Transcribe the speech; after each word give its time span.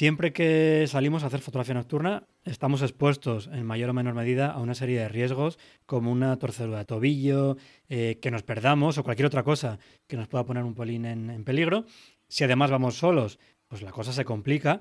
Siempre 0.00 0.32
que 0.32 0.86
salimos 0.88 1.22
a 1.22 1.26
hacer 1.26 1.42
fotografía 1.42 1.74
nocturna, 1.74 2.26
estamos 2.44 2.80
expuestos 2.80 3.50
en 3.52 3.66
mayor 3.66 3.90
o 3.90 3.92
menor 3.92 4.14
medida 4.14 4.50
a 4.50 4.58
una 4.58 4.74
serie 4.74 4.98
de 4.98 5.10
riesgos 5.10 5.58
como 5.84 6.10
una 6.10 6.38
torcedura 6.38 6.78
de 6.78 6.84
tobillo, 6.86 7.58
eh, 7.90 8.18
que 8.22 8.30
nos 8.30 8.42
perdamos 8.42 8.96
o 8.96 9.04
cualquier 9.04 9.26
otra 9.26 9.42
cosa 9.42 9.78
que 10.06 10.16
nos 10.16 10.26
pueda 10.26 10.46
poner 10.46 10.64
un 10.64 10.72
polín 10.72 11.04
en 11.04 11.44
peligro. 11.44 11.84
Si 12.28 12.44
además 12.44 12.70
vamos 12.70 12.96
solos, 12.96 13.38
pues 13.68 13.82
la 13.82 13.92
cosa 13.92 14.14
se 14.14 14.24
complica. 14.24 14.80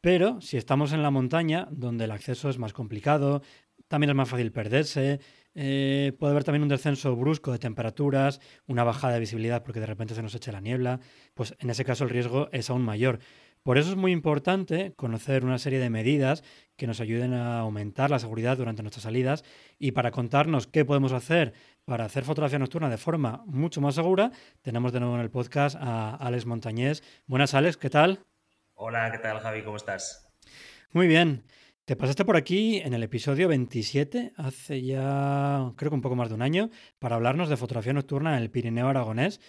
Pero 0.00 0.40
si 0.40 0.56
estamos 0.56 0.92
en 0.92 1.04
la 1.04 1.12
montaña, 1.12 1.68
donde 1.70 2.06
el 2.06 2.10
acceso 2.10 2.50
es 2.50 2.58
más 2.58 2.72
complicado, 2.72 3.42
también 3.86 4.10
es 4.10 4.16
más 4.16 4.28
fácil 4.28 4.50
perderse, 4.50 5.20
eh, 5.54 6.12
puede 6.18 6.32
haber 6.32 6.44
también 6.44 6.62
un 6.62 6.68
descenso 6.68 7.16
brusco 7.16 7.52
de 7.52 7.58
temperaturas, 7.58 8.40
una 8.66 8.84
bajada 8.84 9.14
de 9.14 9.20
visibilidad 9.20 9.62
porque 9.62 9.80
de 9.80 9.86
repente 9.86 10.14
se 10.14 10.22
nos 10.22 10.34
eche 10.34 10.52
la 10.52 10.60
niebla, 10.60 11.00
pues 11.34 11.54
en 11.58 11.70
ese 11.70 11.84
caso 11.84 12.04
el 12.04 12.10
riesgo 12.10 12.48
es 12.52 12.70
aún 12.70 12.82
mayor. 12.82 13.18
Por 13.68 13.76
eso 13.76 13.90
es 13.90 13.96
muy 13.96 14.12
importante 14.12 14.94
conocer 14.96 15.44
una 15.44 15.58
serie 15.58 15.78
de 15.78 15.90
medidas 15.90 16.42
que 16.74 16.86
nos 16.86 17.02
ayuden 17.02 17.34
a 17.34 17.58
aumentar 17.58 18.10
la 18.10 18.18
seguridad 18.18 18.56
durante 18.56 18.82
nuestras 18.82 19.02
salidas 19.02 19.44
y 19.78 19.92
para 19.92 20.10
contarnos 20.10 20.66
qué 20.66 20.86
podemos 20.86 21.12
hacer 21.12 21.52
para 21.84 22.06
hacer 22.06 22.24
fotografía 22.24 22.58
nocturna 22.58 22.88
de 22.88 22.96
forma 22.96 23.42
mucho 23.44 23.82
más 23.82 23.94
segura, 23.94 24.32
tenemos 24.62 24.90
de 24.94 25.00
nuevo 25.00 25.16
en 25.16 25.20
el 25.20 25.30
podcast 25.30 25.76
a 25.78 26.14
Alex 26.14 26.46
Montañés. 26.46 27.04
Buenas 27.26 27.52
Alex, 27.52 27.76
¿qué 27.76 27.90
tal? 27.90 28.24
Hola, 28.72 29.12
¿qué 29.12 29.18
tal 29.18 29.38
Javi? 29.40 29.62
¿Cómo 29.62 29.76
estás? 29.76 30.32
Muy 30.92 31.06
bien. 31.06 31.44
Te 31.84 31.94
pasaste 31.94 32.24
por 32.24 32.38
aquí 32.38 32.78
en 32.78 32.94
el 32.94 33.02
episodio 33.02 33.48
27, 33.48 34.32
hace 34.38 34.80
ya 34.80 35.72
creo 35.76 35.90
que 35.90 35.94
un 35.94 36.00
poco 36.00 36.16
más 36.16 36.30
de 36.30 36.36
un 36.36 36.42
año, 36.42 36.70
para 36.98 37.16
hablarnos 37.16 37.50
de 37.50 37.58
fotografía 37.58 37.92
nocturna 37.92 38.34
en 38.34 38.42
el 38.42 38.50
Pirineo 38.50 38.88
Aragonés. 38.88 39.40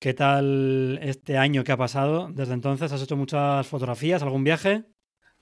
¿Qué 0.00 0.14
tal 0.14 0.98
este 1.02 1.36
año 1.36 1.62
que 1.62 1.72
ha 1.72 1.76
pasado 1.76 2.30
desde 2.32 2.54
entonces? 2.54 2.90
¿Has 2.90 3.02
hecho 3.02 3.18
muchas 3.18 3.66
fotografías, 3.66 4.22
algún 4.22 4.44
viaje? 4.44 4.84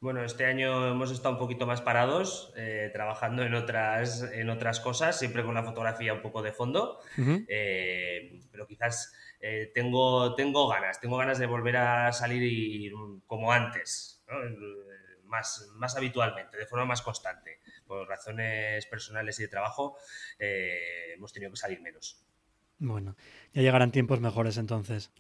Bueno, 0.01 0.25
este 0.25 0.47
año 0.47 0.89
hemos 0.89 1.13
estado 1.13 1.35
un 1.35 1.39
poquito 1.39 1.65
más 1.65 1.81
parados, 1.81 2.53
eh, 2.57 2.91
trabajando 2.93 3.45
en 3.45 3.55
otras, 3.55 4.25
en 4.33 4.51
otras 4.51 4.81
cosas, 4.81 5.17
siempre 5.17 5.45
con 5.45 5.55
la 5.55 5.63
fotografía 5.63 6.13
un 6.13 6.23
poco 6.23 6.43
de 6.43 6.51
fondo, 6.51 6.99
eh, 7.47 8.41
pero 8.51 8.67
quizás 8.67 9.15
eh, 9.39 9.71
tengo, 9.73 10.35
tengo 10.35 10.67
ganas, 10.67 11.01
tengo 11.01 11.19
ganas 11.19 11.39
de 11.39 11.47
volver 11.47 11.77
a 11.77 12.13
salir 12.13 12.93
como 13.29 13.53
antes, 13.53 14.25
más, 15.23 15.71
más 15.77 15.97
habitualmente, 15.97 16.57
de 16.57 16.67
forma 16.67 16.85
más 16.85 17.03
constante. 17.03 17.61
Por 17.87 18.09
razones 18.09 18.87
personales 18.87 19.39
y 19.39 19.43
de 19.43 19.49
trabajo 19.49 19.97
hemos 20.37 21.33
tenido 21.33 21.53
que 21.53 21.59
salir 21.59 21.81
menos. 21.81 22.28
Bueno, 22.79 23.17
ya 23.53 23.63
llegarán 23.63 23.91
tiempos 23.91 24.21
mejores 24.21 24.57
entonces. 24.57 25.11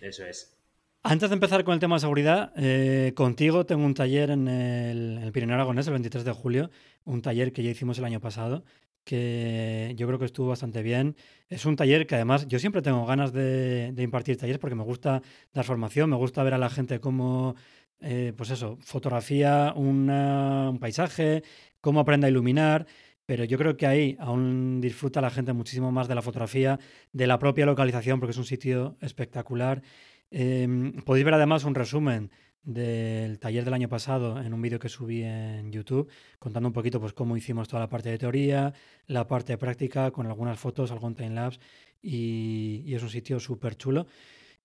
Eso 0.00 0.24
es. 0.26 0.56
Antes 1.02 1.28
de 1.28 1.34
empezar 1.34 1.64
con 1.64 1.74
el 1.74 1.80
tema 1.80 1.96
de 1.96 2.00
seguridad, 2.00 2.52
eh, 2.56 3.12
contigo 3.14 3.66
tengo 3.66 3.84
un 3.84 3.92
taller 3.92 4.30
en 4.30 4.48
el, 4.48 5.18
en 5.18 5.22
el, 5.22 5.32
Pirineo 5.32 5.54
Aragonés 5.54 5.86
el 5.86 5.92
23 5.92 6.24
de 6.24 6.32
julio, 6.32 6.70
un 7.04 7.20
taller 7.20 7.52
que 7.52 7.62
ya 7.62 7.70
hicimos 7.70 7.98
el 7.98 8.06
año 8.06 8.20
pasado, 8.20 8.64
que 9.04 9.92
yo 9.96 10.06
creo 10.06 10.18
que 10.18 10.24
estuvo 10.24 10.48
bastante 10.48 10.82
bien. 10.82 11.14
Es 11.50 11.66
un 11.66 11.76
taller 11.76 12.06
que 12.06 12.14
además 12.14 12.48
yo 12.48 12.58
siempre 12.58 12.82
tengo 12.82 13.04
ganas 13.06 13.32
de, 13.32 13.94
impartir 13.98 14.38
talleres 14.38 14.58
porque 14.58 14.74
me 14.74 14.82
gusta 14.82 15.22
dar 15.52 15.64
formación, 15.64 16.08
me 16.10 16.16
gusta 16.16 16.42
ver 16.42 16.54
a 16.54 16.58
la 16.58 16.70
gente 16.70 17.00
cómo, 17.00 17.54
eh, 18.00 18.32
pues 18.36 18.50
eso, 18.50 18.78
fotografía 18.80 19.74
un 19.76 20.78
paisaje, 20.80 21.42
cómo 21.82 22.00
aprende 22.00 22.26
a 22.26 22.30
iluminar 22.30 22.86
pero 23.26 23.44
yo 23.44 23.58
creo 23.58 23.76
que 23.76 23.86
ahí 23.86 24.16
aún 24.18 24.80
disfruta 24.80 25.20
la 25.20 25.30
gente 25.30 25.52
muchísimo 25.52 25.90
más 25.92 26.08
de 26.08 26.14
la 26.14 26.22
fotografía, 26.22 26.78
de 27.12 27.26
la 27.26 27.38
propia 27.38 27.66
localización, 27.66 28.20
porque 28.20 28.32
es 28.32 28.38
un 28.38 28.44
sitio 28.44 28.96
espectacular. 29.00 29.82
Em, 30.30 30.92
podéis 31.04 31.24
ver 31.24 31.34
además 31.34 31.64
un 31.64 31.74
resumen 31.74 32.30
del 32.62 33.38
taller 33.38 33.64
del 33.64 33.74
año 33.74 33.88
pasado 33.88 34.40
en 34.40 34.52
un 34.54 34.62
vídeo 34.62 34.78
que 34.78 34.88
subí 34.88 35.22
en 35.22 35.70
YouTube, 35.70 36.10
contando 36.38 36.68
un 36.68 36.72
poquito 36.72 37.00
pues, 37.00 37.12
cómo 37.12 37.36
hicimos 37.36 37.68
toda 37.68 37.80
la 37.80 37.88
parte 37.88 38.10
de 38.10 38.18
teoría, 38.18 38.72
la 39.06 39.26
parte 39.26 39.52
de 39.52 39.58
práctica, 39.58 40.10
con 40.10 40.26
algunas 40.26 40.58
fotos, 40.58 40.90
algún 40.90 41.14
timelapse, 41.14 41.60
y, 42.02 42.82
y 42.86 42.94
es 42.94 43.02
un 43.02 43.10
sitio 43.10 43.38
súper 43.40 43.76
chulo. 43.76 44.06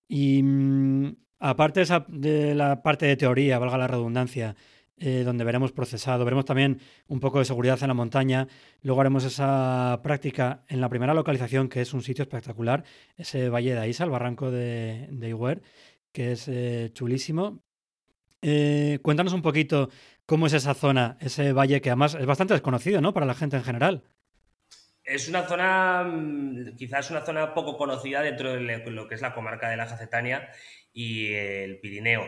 Y 0.08 0.42
mm, 0.42 1.16
aparte 1.38 1.84
de 2.08 2.54
la 2.54 2.82
parte 2.82 3.06
de 3.06 3.16
teoría, 3.16 3.58
valga 3.58 3.78
la 3.78 3.86
redundancia, 3.86 4.56
eh, 5.00 5.22
donde 5.24 5.44
veremos 5.44 5.72
procesado, 5.72 6.24
veremos 6.24 6.44
también 6.44 6.78
un 7.08 7.20
poco 7.20 7.38
de 7.38 7.46
seguridad 7.46 7.78
en 7.80 7.88
la 7.88 7.94
montaña. 7.94 8.46
Luego 8.82 9.00
haremos 9.00 9.24
esa 9.24 9.98
práctica 10.02 10.62
en 10.68 10.80
la 10.80 10.90
primera 10.90 11.14
localización, 11.14 11.70
que 11.70 11.80
es 11.80 11.94
un 11.94 12.02
sitio 12.02 12.22
espectacular, 12.22 12.84
ese 13.16 13.48
Valle 13.48 13.72
de 13.74 13.80
Aisa, 13.80 14.04
el 14.04 14.10
barranco 14.10 14.50
de, 14.50 15.08
de 15.10 15.60
que 16.12 16.32
es 16.32 16.48
eh, 16.48 16.90
chulísimo. 16.92 17.62
Eh, 18.42 18.98
cuéntanos 19.02 19.32
un 19.32 19.42
poquito 19.42 19.88
cómo 20.26 20.46
es 20.46 20.52
esa 20.52 20.74
zona, 20.74 21.16
ese 21.20 21.52
valle 21.52 21.80
que 21.80 21.90
además 21.90 22.14
es 22.14 22.26
bastante 22.26 22.54
desconocido, 22.54 23.00
¿no? 23.00 23.12
Para 23.12 23.26
la 23.26 23.34
gente 23.34 23.56
en 23.56 23.64
general. 23.64 24.04
Es 25.02 25.28
una 25.28 25.46
zona, 25.46 26.04
mm, 26.04 26.76
quizás 26.76 27.10
una 27.10 27.24
zona 27.24 27.54
poco 27.54 27.76
conocida 27.76 28.22
dentro 28.22 28.52
de 28.52 28.60
lo 28.90 29.08
que 29.08 29.14
es 29.14 29.22
la 29.22 29.34
comarca 29.34 29.68
de 29.68 29.76
la 29.76 29.86
Jacetania 29.86 30.50
y 30.92 31.32
el 31.32 31.80
Pirineo. 31.80 32.22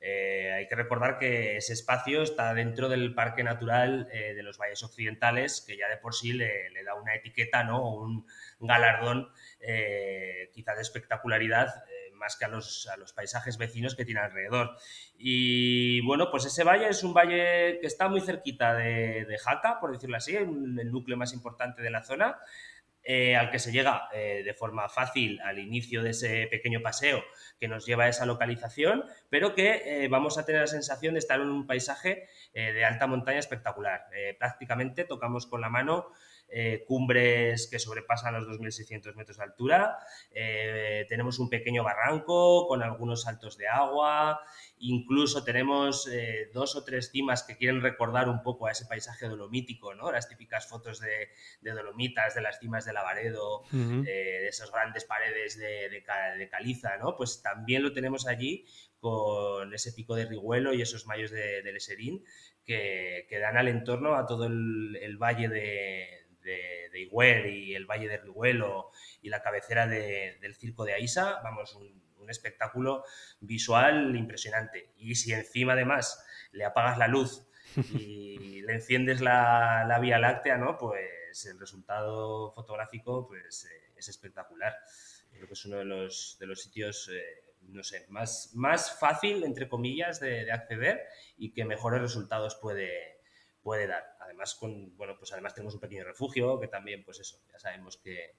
Eh, 0.00 0.52
hay 0.52 0.68
que 0.68 0.76
recordar 0.76 1.18
que 1.18 1.56
ese 1.56 1.72
espacio 1.72 2.22
está 2.22 2.54
dentro 2.54 2.88
del 2.88 3.14
Parque 3.14 3.42
Natural 3.42 4.08
eh, 4.12 4.34
de 4.34 4.42
los 4.42 4.58
Valles 4.58 4.82
Occidentales, 4.82 5.64
que 5.66 5.76
ya 5.76 5.88
de 5.88 5.96
por 5.96 6.14
sí 6.14 6.32
le, 6.32 6.70
da 6.84 6.94
una 6.94 7.14
etiqueta, 7.14 7.64
¿no? 7.64 7.90
un 7.90 8.26
galardón 8.60 9.28
eh, 9.60 10.50
quizá 10.52 10.74
de 10.74 10.82
espectacularidad 10.82 11.68
más 12.14 12.36
que 12.36 12.44
a 12.44 12.48
los, 12.48 12.88
paisajes 13.14 13.58
vecinos 13.58 13.94
que 13.94 14.04
tiene 14.04 14.20
alrededor. 14.20 14.76
Y 15.16 16.00
bueno, 16.04 16.30
pues 16.32 16.46
ese 16.46 16.64
valle 16.64 16.88
es 16.88 17.04
un 17.04 17.14
valle 17.14 17.78
que 17.80 17.86
está 17.86 18.08
muy 18.08 18.20
cerquita 18.20 18.74
de, 18.74 19.24
de 19.24 19.38
Jaca, 19.38 19.78
por 19.80 19.92
decirlo 19.92 20.16
así, 20.16 20.34
el 20.34 20.90
núcleo 20.90 21.16
más 21.16 21.32
importante 21.32 21.80
de 21.80 21.90
la 21.90 22.02
zona. 22.02 22.38
Eh, 23.10 23.34
al 23.36 23.50
que 23.50 23.58
se 23.58 23.72
llega 23.72 24.06
eh, 24.12 24.42
de 24.44 24.52
forma 24.52 24.86
fácil 24.90 25.40
al 25.40 25.58
inicio 25.58 26.02
de 26.02 26.10
ese 26.10 26.46
pequeño 26.50 26.82
paseo 26.82 27.24
que 27.58 27.66
nos 27.66 27.86
lleva 27.86 28.04
a 28.04 28.08
esa 28.10 28.26
localización, 28.26 29.02
pero 29.30 29.54
que 29.54 30.04
eh, 30.04 30.08
vamos 30.08 30.36
a 30.36 30.44
tener 30.44 30.60
la 30.60 30.66
sensación 30.66 31.14
de 31.14 31.20
estar 31.20 31.40
en 31.40 31.48
un 31.48 31.66
paisaje 31.66 32.28
de 32.52 32.84
alta 32.84 33.06
montaña 33.06 33.38
espectacular. 33.38 34.10
prácticamente 34.38 35.04
tocamos 35.04 35.46
con 35.46 35.62
la 35.62 35.70
mano 35.70 36.10
cumbres 36.86 37.68
que 37.70 37.78
sobrepasan 37.78 38.34
los 38.34 38.46
2.600 38.46 39.14
metros 39.14 39.36
de 39.36 39.44
altura, 39.44 39.98
tenemos 41.08 41.38
un 41.38 41.50
pequeño 41.50 41.84
barranco 41.84 42.66
con 42.66 42.82
algunos 42.82 43.22
saltos 43.22 43.58
de 43.58 43.68
agua, 43.68 44.40
incluso 44.78 45.44
tenemos 45.44 46.08
dos 46.52 46.76
o 46.76 46.84
tres 46.84 47.10
cimas 47.10 47.42
que 47.42 47.56
quieren 47.56 47.82
recordar 47.82 48.28
un 48.28 48.42
poco 48.42 48.66
a 48.66 48.72
ese 48.72 48.86
paisaje 48.86 49.28
dolomítico, 49.28 49.94
¿no? 49.94 50.10
las 50.10 50.28
típicas 50.28 50.66
fotos 50.66 51.00
de, 51.00 51.28
de 51.60 51.72
dolomitas 51.72 52.34
de 52.34 52.40
las 52.40 52.58
cimas 52.58 52.84
de 52.84 52.92
Lavaredo, 52.92 53.62
eh, 53.72 54.04
de 54.04 54.48
esas 54.48 54.70
grandes 54.70 55.04
paredes 55.04 55.58
de, 55.58 56.02
caliza, 56.50 56.96
¿no? 56.96 57.16
Pues 57.16 57.42
también 57.42 57.82
lo 57.82 57.92
tenemos 57.92 58.26
allí 58.26 58.66
con 59.00 59.72
ese 59.74 59.92
pico 59.92 60.14
de 60.14 60.26
Riguelo 60.26 60.74
y 60.74 60.82
esos 60.82 61.06
mayos 61.06 61.30
de, 61.30 61.62
de 61.62 61.72
Leserín 61.72 62.24
que, 62.64 63.26
dan 63.40 63.56
al 63.56 63.68
entorno 63.68 64.16
a 64.16 64.26
todo 64.26 64.46
el, 64.46 65.16
valle 65.18 65.48
de, 65.48 66.26
de, 66.48 67.50
y 67.50 67.74
el 67.74 67.86
valle 67.86 68.08
de 68.08 68.18
Riguelo 68.18 68.90
y 69.22 69.28
la 69.28 69.42
cabecera 69.42 69.86
del 69.86 70.54
circo 70.54 70.84
de 70.84 70.94
Aisa, 70.94 71.40
vamos, 71.42 71.74
un, 71.74 72.08
un 72.28 72.30
espectáculo 72.30 73.04
visual 73.40 74.14
impresionante. 74.16 74.92
Y 74.96 75.14
si 75.14 75.32
encima 75.32 75.72
además 75.72 76.24
le 76.52 76.64
apagas 76.64 76.98
la 76.98 77.08
luz 77.08 77.46
y 77.76 78.62
le 78.62 78.74
enciendes 78.74 79.20
la, 79.20 79.98
Vía 80.00 80.18
Láctea, 80.18 80.56
¿no? 80.56 80.76
Pues 80.78 81.46
el 81.46 81.58
resultado 81.58 82.52
fotográfico 82.52 83.26
pues, 83.26 83.66
eh, 83.66 83.92
es 83.96 84.08
espectacular. 84.08 84.74
Creo 85.30 85.46
que 85.46 85.54
es 85.54 85.64
uno 85.66 85.78
de 85.78 85.84
los, 85.84 86.36
de 86.40 86.46
los 86.46 86.62
sitios, 86.62 87.10
eh, 87.12 87.54
no 87.68 87.82
sé, 87.82 88.06
más, 88.08 88.52
más 88.54 88.98
fácil, 88.98 89.44
entre 89.44 89.68
comillas, 89.68 90.20
de, 90.20 90.50
acceder 90.50 91.02
y 91.36 91.52
que 91.52 91.64
mejores 91.64 92.00
resultados 92.00 92.56
puede, 92.56 93.17
puede 93.68 93.86
dar. 93.86 94.16
Además, 94.20 94.54
con, 94.54 94.96
bueno, 94.96 95.14
pues 95.18 95.30
además 95.30 95.52
tenemos 95.52 95.74
un 95.74 95.80
pequeño 95.80 96.02
refugio 96.02 96.58
que 96.58 96.68
también, 96.68 97.04
pues 97.04 97.20
eso, 97.20 97.36
ya 97.52 97.58
sabemos 97.58 97.98
que, 97.98 98.34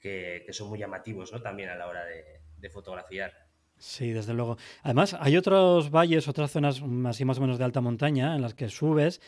que, 0.00 0.44
son 0.50 0.68
muy 0.68 0.80
llamativos, 0.80 1.32
¿no? 1.32 1.40
También 1.40 1.68
a 1.68 1.76
la 1.76 1.86
hora 1.86 2.04
de, 2.04 2.68
fotografiar. 2.68 3.32
Sí, 3.76 4.10
desde 4.10 4.34
luego. 4.34 4.58
Además, 4.82 5.16
hay 5.20 5.36
otros 5.36 5.92
valles, 5.92 6.26
otras 6.26 6.50
zonas 6.50 6.82
así 7.06 7.24
más 7.24 7.38
o 7.38 7.40
menos 7.40 7.58
de 7.58 7.66
alta 7.66 7.80
montaña 7.80 8.34
en 8.34 8.42
las 8.42 8.54
que 8.54 8.68
subes, 8.68 9.20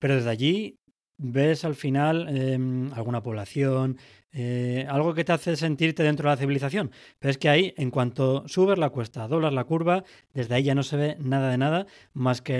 pero 0.00 0.16
desde 0.16 0.30
allí 0.30 0.80
ves 1.16 1.64
al 1.64 1.76
final 1.76 2.28
em, 2.36 2.92
alguna 2.92 3.22
población, 3.22 3.98
eh, 4.34 4.86
algo 4.88 5.12
que 5.12 5.24
te 5.24 5.32
hace 5.32 5.56
sentirte 5.56 6.02
dentro 6.02 6.28
de 6.28 6.34
la 6.34 6.40
civilización. 6.40 6.90
Pero 7.18 7.30
es 7.30 7.38
que 7.38 7.48
ahí, 7.48 7.74
en 7.76 7.90
cuanto 7.90 8.48
subes 8.48 8.78
la 8.78 8.90
cuesta, 8.90 9.28
doblas 9.28 9.52
la 9.52 9.64
curva, 9.64 10.04
desde 10.32 10.54
ahí 10.54 10.64
ya 10.64 10.74
no 10.74 10.82
se 10.82 10.96
ve 10.96 11.16
nada 11.20 11.50
de 11.50 11.58
nada 11.58 11.86
más 12.14 12.40
que 12.40 12.54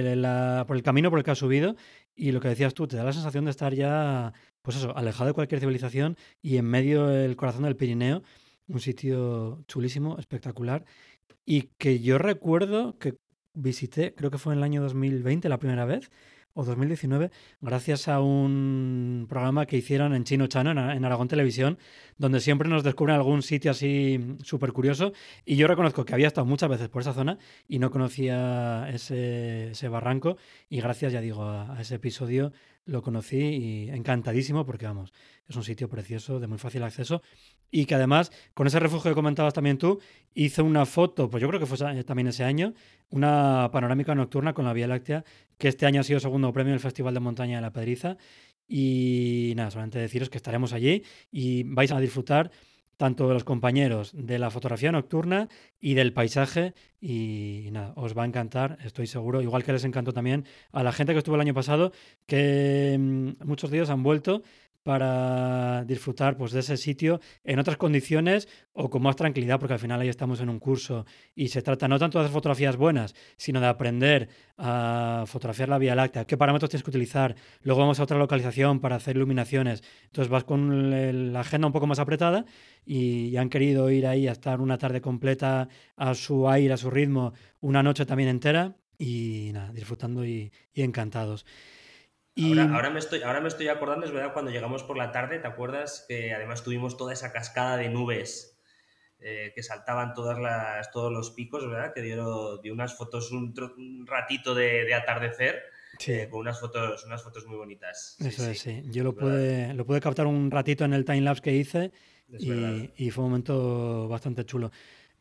por 0.66 0.76
el 0.76 0.82
camino 0.82 1.10
por 1.10 1.19
el 1.19 1.24
que 1.24 1.30
has 1.30 1.38
subido. 1.38 1.76
Y 2.14 2.32
lo 2.32 2.40
que 2.40 2.48
decías 2.48 2.74
tú, 2.74 2.86
te 2.86 2.96
da 2.96 3.04
la 3.04 3.12
sensación 3.12 3.44
de 3.44 3.50
estar 3.50 3.74
ya, 3.74 4.32
pues 4.62 4.76
eso, 4.76 4.96
alejado 4.96 5.28
de 5.28 5.34
cualquier 5.34 5.60
civilización 5.60 6.16
y 6.42 6.56
en 6.56 6.66
medio 6.66 7.06
del 7.06 7.36
corazón 7.36 7.62
del 7.62 7.76
Pirineo, 7.76 8.22
un 8.68 8.80
sitio 8.80 9.64
chulísimo, 9.66 10.18
espectacular. 10.18 10.84
Y 11.44 11.62
que 11.78 12.00
yo 12.00 12.18
recuerdo 12.18 12.98
que 12.98 13.16
visité, 13.54 14.14
creo 14.14 14.30
que 14.30 14.38
fue 14.38 14.52
en 14.52 14.58
el 14.58 14.64
año 14.64 14.82
2020 14.82 15.48
la 15.48 15.58
primera 15.58 15.84
vez, 15.84 16.10
o 16.54 16.64
2019, 16.64 17.31
gracias 17.60 18.08
a 18.08 18.20
un 18.20 19.26
programa 19.28 19.66
que 19.66 19.76
hicieron 19.76 20.14
en 20.14 20.25
Chino 20.25 20.46
Chano, 20.46 20.70
en, 20.70 21.04
Aragón 21.04 21.28
Televisión, 21.28 21.78
donde 22.19 22.40
siempre 22.40 22.69
nos 22.69 22.84
descubren 22.84 23.16
algún 23.16 23.43
sitio 23.43 23.70
así 23.70 24.37
súper 24.43 24.72
curioso. 24.72 25.12
Y 25.44 25.56
yo 25.56 25.66
reconozco 25.66 26.04
que 26.04 26.14
había 26.14 26.28
estado 26.28 26.46
muchas 26.46 26.69
veces 26.69 26.88
por 26.88 27.02
esa 27.02 27.14
zona 27.14 27.38
y 27.69 27.78
no 27.78 27.90
conocía 27.90 28.88
ese, 28.90 29.70
ese 29.70 29.88
barranco. 29.88 30.37
Y 30.69 30.81
gracias, 30.81 31.12
ya 31.12 31.20
digo, 31.20 31.44
a, 31.44 31.76
a 31.76 31.81
ese 31.81 31.94
episodio 31.96 32.52
lo 32.84 33.02
conocí 33.02 33.38
y 33.38 33.90
encantadísimo 33.90 34.67
porque, 34.67 34.87
vamos, 34.87 35.12
es 35.49 35.56
un 35.56 35.64
sitio 35.64 35.88
precioso, 35.88 36.40
de 36.40 36.46
muy 36.46 36.58
fácil 36.58 36.82
acceso 36.82 37.23
y 37.70 37.87
que 37.87 37.94
además, 37.94 38.31
con 38.52 38.67
ese 38.67 38.79
refugio 38.79 39.11
que 39.11 39.14
comentabas 39.14 39.55
también 39.55 39.79
tú, 39.79 39.99
hizo 40.34 40.62
una 40.62 40.84
foto, 40.84 41.31
pues 41.31 41.40
yo 41.40 41.49
creo 41.49 41.58
que 41.58 41.67
fue 41.67 41.79
también 42.05 42.29
ese 42.29 42.44
año, 42.44 42.75
una 43.08 43.70
panorámica 43.73 44.14
nocturna 44.14 44.52
con 44.52 44.67
la 44.67 44.75
Vía 44.75 44.87
Láctea, 44.87 45.25
que 45.56 45.69
este 45.69 45.87
año 45.87 46.02
ha 46.02 46.05
sido 46.05 46.20
segundo 46.20 46.52
premio 46.52 46.70
en 46.70 46.75
el 46.75 46.81
Festival 46.81 47.14
de 47.14 47.20
Montaña 47.20 47.56
de 47.56 47.62
la 47.62 47.73
Pedriza. 47.73 48.19
Y 48.69 49.55
nada, 49.56 49.70
solamente 49.70 49.99
deciros 49.99 50.29
que 50.31 50.37
estaremos 50.37 50.73
allí 50.73 51.02
y 51.31 51.62
vais 51.64 51.90
a 51.93 52.00
disfrutar 52.00 52.50
tanto 53.02 53.26
de 53.26 53.34
los 53.34 53.43
compañeros 53.43 54.12
de 54.14 54.38
la 54.38 54.49
fotografía 54.49 54.93
nocturna 54.93 55.49
y 55.81 55.94
del 55.94 56.12
paisaje. 56.12 56.72
Y, 57.00 57.69
nada, 57.72 57.94
os 57.96 58.16
va 58.16 58.22
a 58.22 58.26
encantar, 58.26 58.78
estoy 58.84 59.08
seguro. 59.08 59.43
Igual 59.43 59.64
que 59.64 59.72
les 59.72 59.82
encantó 59.82 60.12
también 60.12 60.44
a 60.70 60.84
la 60.84 60.93
gente 60.93 61.12
que 61.12 61.19
estuvo 61.19 61.34
el 61.34 61.40
año 61.40 61.52
pasado, 61.52 61.90
que 62.26 62.96
mm, 62.96 63.44
muchos 63.44 63.72
de 63.72 63.78
ellos 63.78 63.90
han 63.90 64.04
vuelto 64.04 64.44
para 64.82 65.84
disfrutar 65.84 66.37
pues, 66.37 66.52
de 66.52 66.61
ese 66.61 66.76
sitio 66.76 67.20
en 67.44 67.58
otras 67.58 67.76
condiciones 67.76 68.49
o 68.73 68.90
con 68.90 69.02
más 69.02 69.17
tranquilidad, 69.17 69.58
porque 69.58 69.75
al 69.75 69.79
final 69.79 70.00
ahí 70.00 70.08
estamos 70.08 70.40
en 70.40 70.49
un 70.49 70.58
curso. 70.58 71.06
Y 71.34 71.49
se 71.49 71.62
trata 71.62 71.88
no 71.88 71.99
tanto 71.99 72.19
de 72.19 72.25
hacer 72.25 72.32
fotografías 72.32 72.76
buenas, 72.76 73.14
sino 73.37 73.61
de 73.61 73.67
aprender 73.67 74.29
a 74.58 75.25
fotografiar 75.26 75.69
la 75.69 75.79
Vía 75.79 75.94
Láctea, 75.94 76.25
qué 76.25 76.37
parámetros 76.37 76.70
tienes 76.70 76.84
que 76.84 76.90
utilizar, 76.90 77.37
luego 77.62 77.81
vamos 77.81 78.00
a 78.00 78.05
otra 78.05 78.19
localización 78.19 78.81
para 78.81 78.96
hacer 78.96 79.17
iluminaciones, 79.17 79.82
entonces 80.05 80.31
vas 80.31 80.44
con 80.44 81.32
la 81.32 81.40
agenda 81.40 81.67
un 81.67 81.73
poco 81.73 81.87
más 81.87 81.99
apretada 81.99 82.44
y, 82.84 83.37
han 83.37 83.49
querido 83.49 83.90
ir 83.90 84.06
ahí 84.06 84.29
a 84.29 84.32
estar 84.32 84.61
una 84.61 84.79
tarde 84.79 85.00
completa 85.00 85.69
a 85.96 86.14
su 86.14 86.49
aire, 86.49 86.75
a 86.75 86.76
su 86.76 86.90
ritmo, 86.90 87.32
una 87.61 87.82
noche 87.82 88.06
también 88.06 88.29
entera 88.29 88.76
y 88.99 89.50
nada, 89.52 89.73
disfrutando 89.73 90.25
y 90.25 90.52
encantados. 90.75 91.44
Ahora, 92.37 92.90
me 92.90 92.99
estoy, 92.99 93.23
ahora 93.23 93.40
me 93.40 93.49
estoy 93.49 93.69
acordando, 93.69 94.06
es 94.06 94.12
verdad, 94.12 94.32
cuando 94.32 94.50
llegamos 94.50 94.82
por 94.82 94.96
la 94.96 95.12
tarde, 95.12 95.38
¿te 95.38 95.46
acuerdas? 95.46 96.06
Que 96.08 96.32
además 96.32 96.62
tuvimos 96.62 96.96
toda 96.96 97.12
esa 97.12 97.31
cascada 97.31 97.76
de 97.76 97.90
nubes 97.90 98.58
eh, 99.20 99.52
que 99.55 99.62
saltaban 99.62 100.14
todas 100.14 100.38
las, 100.38 100.90
todos 100.90 101.12
los 101.12 101.31
picos, 101.31 101.69
¿verdad? 101.69 101.93
Que 101.94 102.00
dieron, 102.00 102.61
dio 102.62 102.73
unas 102.73 102.96
fotos, 102.96 103.31
un, 103.32 103.55
ratito 104.06 104.55
de, 104.55 104.94
atardecer. 104.94 105.62
Eh, 106.06 106.26
con 106.31 106.40
unas 106.40 106.58
fotos, 106.58 107.05
unas 107.05 107.23
fotos 107.23 107.46
muy 107.46 107.56
bonitas. 107.56 108.17
Eso 108.19 108.50
es, 108.50 108.58
sí. 108.58 108.82
Yo 108.87 109.05
lo 109.05 109.14
pude, 109.14 109.75
lo 109.75 109.84
pude 109.84 110.00
captar 110.00 110.26
un 110.26 110.50
ratito 110.50 110.84
en 110.84 110.94
el 110.94 111.05
timelapse 111.05 111.43
que 111.43 111.52
hice 111.52 111.93
y, 112.38 113.11
fue 113.11 113.25
un 113.25 113.31
momento 113.31 114.08
bastante 114.08 114.44
chulo. 114.46 114.70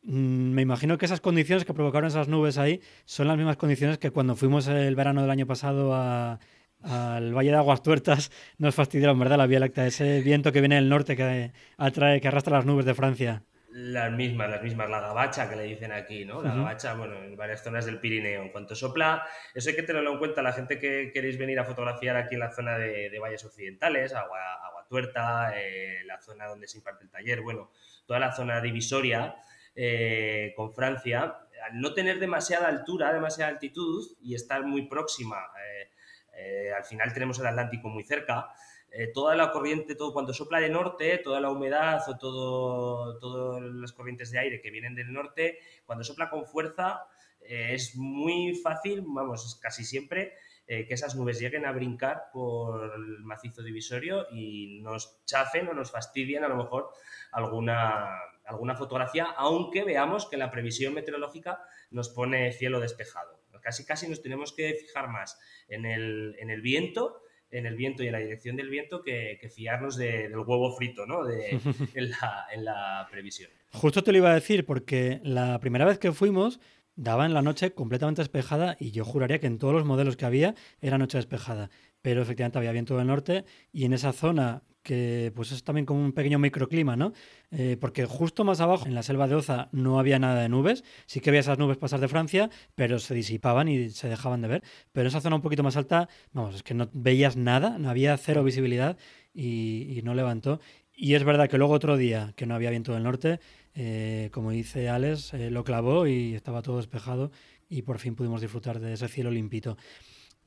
Mm, 0.04 0.52
me 0.54 0.62
imagino 0.62 0.98
que 0.98 1.06
esas 1.06 1.22
condiciones 1.22 1.66
que 1.66 1.74
provocaron 1.74 2.08
esas 2.08 2.30
nubes 2.30 2.58
ahí 2.58 2.81
son 3.06 3.28
las 3.28 3.38
mismas 3.38 3.58
condiciones 3.58 3.98
que 3.98 4.12
cuando 4.12 4.36
fuimos 4.36 4.68
el 4.68 4.96
verano 4.96 5.22
del 5.22 5.30
año 5.30 5.46
pasado 5.46 5.94
a, 5.94 6.40
al 6.83 7.33
Valle 7.33 7.51
de 7.51 7.57
Aguas 7.57 7.83
Tuertas 7.83 8.31
nos 8.57 8.75
fastidiaron, 8.75 9.19
¿verdad? 9.19 9.38
La 9.38 9.48
Vía 9.48 9.60
Láctea, 9.60 9.88
ese 9.88 10.22
viento 10.22 10.51
que 10.51 10.60
viene 10.60 10.75
del 10.75 10.89
norte 10.89 11.16
que 11.16 11.51
atrae, 11.78 12.22
que 12.22 12.28
arrastra 12.28 12.57
las 12.57 12.66
nubes 12.66 12.86
de 12.86 12.94
Francia. 12.94 13.44
Las 13.74 14.12
mismas, 14.12 14.50
las 14.50 14.62
mismas, 14.62 14.89
la 14.89 15.00
gabacha 15.00 15.50
que 15.50 15.56
le 15.56 15.63
dicen 15.63 15.94
aquí, 15.94 16.25
¿no? 16.25 16.42
La 16.42 16.54
gabacha, 16.54 16.94
bueno, 16.94 17.16
en 17.24 17.38
varias 17.38 17.63
zonas 17.63 17.86
del 17.86 18.00
Pirineo. 18.00 18.42
En 18.42 18.50
cuanto 18.50 18.75
sopla, 18.75 19.25
eso 19.54 19.69
hay 19.69 19.75
que 19.78 19.83
tenerlo 19.83 20.12
en 20.12 20.19
cuenta, 20.19 20.42
la 20.42 20.51
gente 20.51 20.78
que 20.78 21.12
queréis 21.13 21.38
venir 21.38 21.57
a 21.57 21.63
fotografiar 21.63 22.18
aquí 22.18 22.36
en 22.36 22.42
la 22.42 22.51
zona 22.51 22.78
de, 22.78 23.18
valles 23.18 23.45
occidentales, 23.45 24.13
Agua, 24.13 24.39
Agua 24.66 24.86
Tuerta, 24.89 25.54
eh, 25.56 26.04
la 26.06 26.19
zona 26.19 26.48
donde 26.48 26.68
se 26.68 26.80
imparte 26.80 27.06
el 27.06 27.10
taller, 27.10 27.39
bueno, 27.42 27.72
toda 28.06 28.19
la 28.19 28.34
zona 28.34 28.60
divisoria 28.60 29.36
eh, 29.74 30.51
con 30.57 30.74
Francia, 30.74 31.38
al 31.63 31.80
no 31.80 31.94
tener 31.94 32.19
demasiada 32.19 32.68
altura, 32.68 33.13
demasiada 33.13 33.51
altitud 33.51 34.06
y 34.22 34.36
estar 34.36 34.66
muy 34.66 34.88
próxima 34.88 35.38
eh, 35.38 35.90
eh, 36.33 36.71
al 36.75 36.83
final 36.83 37.13
tenemos 37.13 37.39
el 37.39 37.47
Atlántico 37.47 37.89
muy 37.89 38.03
cerca. 38.03 38.50
Eh, 38.91 39.11
toda 39.13 39.35
la 39.35 39.51
corriente, 39.51 39.95
todo 39.95 40.11
cuando 40.11 40.33
sopla 40.33 40.59
de 40.59 40.69
norte, 40.69 41.17
toda 41.19 41.39
la 41.39 41.50
humedad 41.50 42.01
o 42.09 42.17
todo, 42.17 43.17
todas 43.19 43.61
las 43.61 43.93
corrientes 43.93 44.31
de 44.31 44.39
aire 44.39 44.61
que 44.61 44.69
vienen 44.69 44.95
del 44.95 45.13
norte, 45.13 45.59
cuando 45.85 46.03
sopla 46.03 46.29
con 46.29 46.45
fuerza, 46.45 47.05
eh, 47.41 47.69
es 47.73 47.95
muy 47.95 48.55
fácil, 48.55 49.03
vamos, 49.05 49.59
casi 49.61 49.83
siempre, 49.83 50.33
que 50.67 50.93
esas 50.93 51.17
nubes 51.17 51.38
lleguen 51.38 51.65
a 51.65 51.73
brincar 51.73 52.29
por 52.31 52.93
el 52.95 53.19
macizo 53.25 53.61
divisorio 53.61 54.27
y 54.31 54.79
nos 54.81 55.21
chafen 55.25 55.67
o 55.67 55.73
nos 55.73 55.91
fastidien 55.91 56.45
a 56.45 56.47
lo 56.47 56.55
mejor 56.55 56.91
alguna, 57.33 58.07
alguna 58.45 58.75
fotografía, 58.75 59.25
aunque 59.35 59.83
veamos 59.83 60.27
que 60.27 60.38
la 60.38 60.50
previsión 60.50 60.93
meteorológica 60.93 61.61
nos 61.89 62.07
pone 62.07 62.53
cielo 62.53 62.79
despejado. 62.79 63.40
Casi 63.62 63.86
casi 63.86 64.08
nos 64.08 64.22
tenemos 64.22 64.53
que 64.53 64.74
fijar 64.74 65.10
más 65.10 65.39
en 65.68 65.86
el, 65.86 66.36
en 66.39 66.50
el 66.50 66.62
viento 66.62 67.22
en 67.51 67.65
el 67.65 67.75
viento 67.75 68.01
y 68.03 68.08
en 68.08 68.13
la 68.13 68.20
dirección 68.20 68.56
del 68.56 68.70
viento 68.70 69.01
que, 69.03 69.38
fiarnos 69.53 69.98
del 69.98 70.36
huevo 70.38 70.74
frito, 70.75 71.06
¿no? 71.06 71.25
De, 71.25 71.50
en, 71.96 72.10
la, 72.10 72.46
en, 72.51 72.65
la, 72.65 73.08
previsión. 73.12 73.51
Justo 73.74 74.03
te 74.03 74.12
lo 74.12 74.18
iba 74.18 74.32
a 74.32 74.36
decir, 74.36 74.65
porque 74.65 75.20
la 75.24 75.60
primera 75.60 75.86
vez 75.86 76.00
que 76.00 76.13
fuimos 76.13 76.60
daba 76.96 77.25
en 77.25 77.34
la 77.34 77.41
noche 77.41 77.74
completamente 77.74 78.22
despejada 78.22 78.77
y 78.80 78.91
yo 78.91 79.06
juraría 79.06 79.39
que 79.39 79.48
en 79.48 79.58
todos 79.58 79.74
los 79.74 79.86
modelos 79.86 80.18
que 80.18 80.25
había 80.25 80.56
era 80.82 80.98
noche 80.98 81.18
despejada. 81.18 81.70
Pero 82.01 82.22
efectivamente 82.22 82.58
había 82.58 82.72
viento 82.72 82.98
del 82.98 83.08
norte 83.08 83.46
y 83.72 83.86
en 83.86 83.94
esa 83.94 84.13
zona 84.13 84.63
que 84.83 85.31
pues 85.35 85.51
es 85.51 85.63
también 85.63 85.85
como 85.85 86.03
un 86.03 86.13
pequeño 86.13 86.39
microclima, 86.39 86.95
¿no? 86.95 87.13
Eh, 87.51 87.77
porque 87.79 88.05
justo 88.05 88.43
más 88.43 88.61
abajo, 88.61 88.88
en 88.88 88.95
la 88.95 89.03
selva 89.03 89.27
de 89.27 89.35
Oza, 89.35 89.69
no 89.71 90.00
había 90.00 90.19
nada 90.19 90.41
de 90.41 90.50
nubes. 90.50 90.83
Sí 91.05 91.19
que 91.19 91.29
había 91.29 91.41
esas 91.41 91.59
nubes 91.59 91.77
pasar 91.77 92.00
de 92.00 92.07
Francia, 92.07 92.50
pero 92.75 93.00
se 93.00 93.13
disipaban 93.13 93.67
y 93.67 93.89
se 93.89 94.09
dejaban 94.09 94.41
de 94.41 94.47
ver. 94.47 94.63
Pero 94.91 95.03
en 95.03 95.07
esa 95.07 95.21
zona 95.21 95.35
un 95.35 95.41
poquito 95.41 95.63
más 95.63 95.77
alta, 95.77 96.09
vamos, 96.33 96.55
es 96.55 96.63
que 96.63 96.73
no 96.73 96.89
veías 96.93 97.38
nada, 97.38 97.77
no 97.77 97.89
había 97.89 98.17
cero 98.17 98.43
visibilidad 98.43 98.97
y, 99.33 100.01
no 100.03 100.13
levantó. 100.15 100.59
Y 100.93 101.13
es 101.15 101.23
verdad 101.23 101.50
que 101.50 101.57
luego 101.57 101.73
otro 101.73 101.97
día, 101.97 102.33
que 102.35 102.45
no 102.45 102.55
había 102.55 102.69
viento 102.69 102.93
del 102.93 103.03
norte, 103.03 103.39
eh, 103.73 104.29
como 104.33 104.51
dice 104.51 104.89
Alex, 104.89 105.33
eh, 105.33 105.51
lo 105.51 105.63
clavó 105.63 106.07
y 106.07 106.35
estaba 106.35 106.61
todo 106.61 106.77
despejado 106.77 107.31
y 107.69 107.83
por 107.83 108.00
fin 108.00 108.15
pudimos 108.15 108.41
disfrutar 108.41 108.79
de 108.79 108.93
ese 108.93 109.07
cielo 109.07 109.31
limpito. 109.31 109.77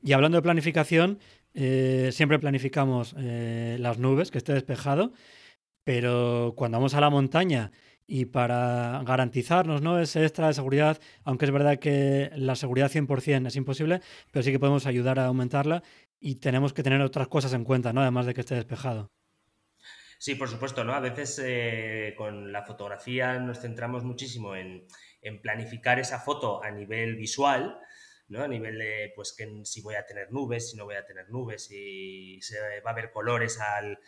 Y 0.02 0.12
hablando 0.12 0.36
de 0.36 0.42
planificación, 0.42 1.18
eh, 1.54 2.10
siempre 2.12 2.38
planificamos 2.38 3.14
eh, 3.18 3.76
las 3.80 3.98
nubes, 3.98 4.30
que 4.30 4.38
esté 4.38 4.52
despejado, 4.52 5.12
pero 5.84 6.54
cuando 6.56 6.78
vamos 6.78 6.94
a 6.94 7.00
la 7.00 7.10
montaña 7.10 7.70
y 8.06 8.26
para 8.26 9.02
garantizarnos 9.04 9.80
¿no? 9.80 9.98
ese 9.98 10.24
extra 10.24 10.48
de 10.48 10.54
seguridad, 10.54 11.00
aunque 11.24 11.46
es 11.46 11.50
verdad 11.50 11.78
que 11.78 12.30
la 12.34 12.54
seguridad 12.54 12.90
100% 12.90 13.46
es 13.46 13.56
imposible, 13.56 14.00
pero 14.30 14.42
sí 14.42 14.52
que 14.52 14.58
podemos 14.58 14.86
ayudar 14.86 15.18
a 15.18 15.26
aumentarla 15.26 15.82
y 16.20 16.36
tenemos 16.36 16.72
que 16.72 16.82
tener 16.82 17.00
otras 17.00 17.28
cosas 17.28 17.54
en 17.54 17.64
cuenta, 17.64 17.92
¿no? 17.92 18.02
además 18.02 18.26
de 18.26 18.34
que 18.34 18.40
esté 18.40 18.54
despejado. 18.54 19.10
Sí, 20.24 20.36
por 20.36 20.48
supuesto, 20.48 20.84
¿no? 20.84 20.94
A 20.94 21.00
veces 21.00 21.38
eh, 21.44 22.14
con 22.16 22.50
la 22.50 22.62
fotografía 22.62 23.38
nos 23.38 23.60
centramos 23.60 24.04
muchísimo 24.04 24.56
en, 24.56 24.86
planificar 25.42 25.98
esa 25.98 26.18
foto 26.18 26.62
a 26.62 26.70
nivel 26.70 27.16
visual, 27.16 27.78
¿no? 28.28 28.42
A 28.42 28.48
nivel 28.48 28.78
de, 28.78 29.12
pues, 29.14 29.34
que 29.36 29.48
si 29.64 29.82
voy 29.82 29.96
a 29.96 30.06
tener 30.06 30.32
nubes, 30.32 30.70
si 30.70 30.76
no 30.76 30.84
voy 30.84 30.96
a 30.96 31.04
tener 31.04 31.30
nubes, 31.30 31.66
si 31.66 32.40
se 32.42 32.80
va 32.80 32.90
a 32.90 32.94
ver 32.94 33.10
colores 33.10 33.60
al, 33.60 33.98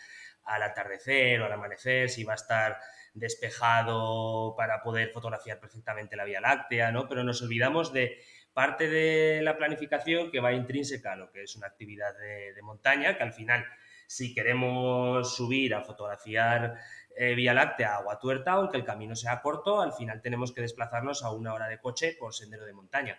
al 0.45 0.63
atardecer 0.63 1.41
o 1.41 1.47
al 1.47 1.53
amanecer, 1.53 2.09
si 2.09 2.25
va 2.25 2.33
a 2.33 2.37
estar 2.37 2.79
despejado 3.15 4.55
para 4.57 4.83
poder 4.83 5.11
fotografiar 5.11 5.59
perfectamente 5.59 6.17
la 6.17 6.25
Vía 6.25 6.41
Láctea, 6.41 6.93
¿no? 6.93 7.09
Pero 7.09 7.25
nos 7.25 7.43
olvidamos 7.43 7.93
de 7.93 8.19
parte 8.53 8.89
de 8.89 9.43
la 9.43 9.57
planificación 9.57 10.31
que 10.31 10.41
va 10.41 10.53
intrínseca 10.53 11.13
a 11.13 11.17
lo 11.17 11.31
que 11.31 11.43
es 11.43 11.57
una 11.57 11.67
actividad 11.67 12.17
de, 12.17 12.63
montaña, 12.63 13.17
que 13.17 13.23
al 13.23 13.33
final, 13.33 13.65
si 14.07 14.35
queremos 14.35 15.35
subir 15.35 15.75
a 15.75 15.83
fotografiar 15.83 16.79
eh, 17.17 17.35
Vía 17.35 17.55
Láctea 17.55 17.99
a 17.99 18.19
Tuerta, 18.19 18.53
aunque 18.53 18.77
el 18.77 18.85
camino 18.85 19.15
sea 19.15 19.41
corto, 19.43 19.81
al 19.81 19.93
final 19.93 20.23
tenemos 20.23 20.53
que 20.53 20.63
desplazarnos 20.63 21.23
a 21.23 21.33
una 21.33 21.55
hora 21.55 21.69
de 21.69 21.81
coche 21.81 22.17
por 22.19 22.35
sendero 22.35 22.65
de 22.65 22.73
montaña 22.73 23.19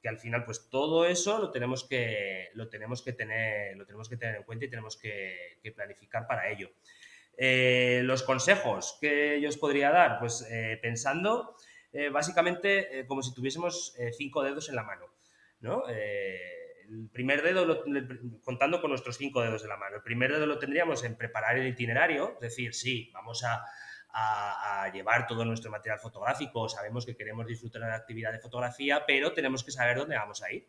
que 0.00 0.08
al 0.08 0.18
final 0.18 0.44
pues 0.44 0.68
todo 0.70 1.06
eso 1.06 1.38
lo 1.38 1.50
tenemos 1.50 1.84
que, 1.84 2.48
lo 2.54 2.68
tenemos 2.68 3.02
que, 3.02 3.12
tener, 3.12 3.76
lo 3.76 3.84
tenemos 3.84 4.08
que 4.08 4.16
tener 4.16 4.36
en 4.36 4.42
cuenta 4.44 4.64
y 4.64 4.70
tenemos 4.70 4.96
que, 4.96 5.58
planificar 5.74 6.26
para 6.26 6.48
ello. 6.50 6.70
Eh, 7.36 8.00
los 8.04 8.22
consejos 8.22 8.98
que 9.00 9.40
yo 9.40 9.48
os 9.48 9.56
podría 9.56 9.90
dar, 9.90 10.18
pues 10.18 10.46
eh, 10.50 10.78
pensando 10.82 11.56
eh, 11.92 12.08
básicamente 12.08 13.06
como 13.06 13.22
si 13.22 13.34
tuviésemos 13.34 13.94
cinco 14.16 14.42
dedos 14.42 14.68
en 14.68 14.76
la 14.76 14.82
mano, 14.82 15.06
¿no? 15.60 15.84
el 15.88 17.10
primer 17.12 17.42
dedo, 17.42 17.84
contando 18.42 18.80
con 18.80 18.90
nuestros 18.90 19.18
cinco 19.18 19.42
dedos 19.42 19.62
de 19.62 19.68
la 19.68 19.76
mano, 19.76 19.96
el 19.96 20.02
primer 20.02 20.32
dedo 20.32 20.46
lo 20.46 20.58
tendríamos 20.58 21.04
en 21.04 21.16
preparar 21.16 21.58
el 21.58 21.68
itinerario, 21.68 22.34
es 22.34 22.40
decir, 22.40 22.74
sí, 22.74 23.10
vamos 23.12 23.44
a, 23.44 23.62
a, 24.10 24.90
llevar 24.92 25.26
todo 25.26 25.44
nuestro 25.44 25.70
material 25.70 25.98
fotográfico, 25.98 26.68
sabemos 26.68 27.04
que 27.04 27.16
queremos 27.16 27.46
disfrutar 27.46 27.82
de 27.82 27.88
la 27.88 27.96
actividad 27.96 28.32
de 28.32 28.38
fotografía, 28.38 29.04
pero 29.06 29.32
tenemos 29.32 29.62
que 29.62 29.70
saber 29.70 29.98
dónde 29.98 30.16
vamos 30.16 30.42
a 30.42 30.50
ir. 30.52 30.66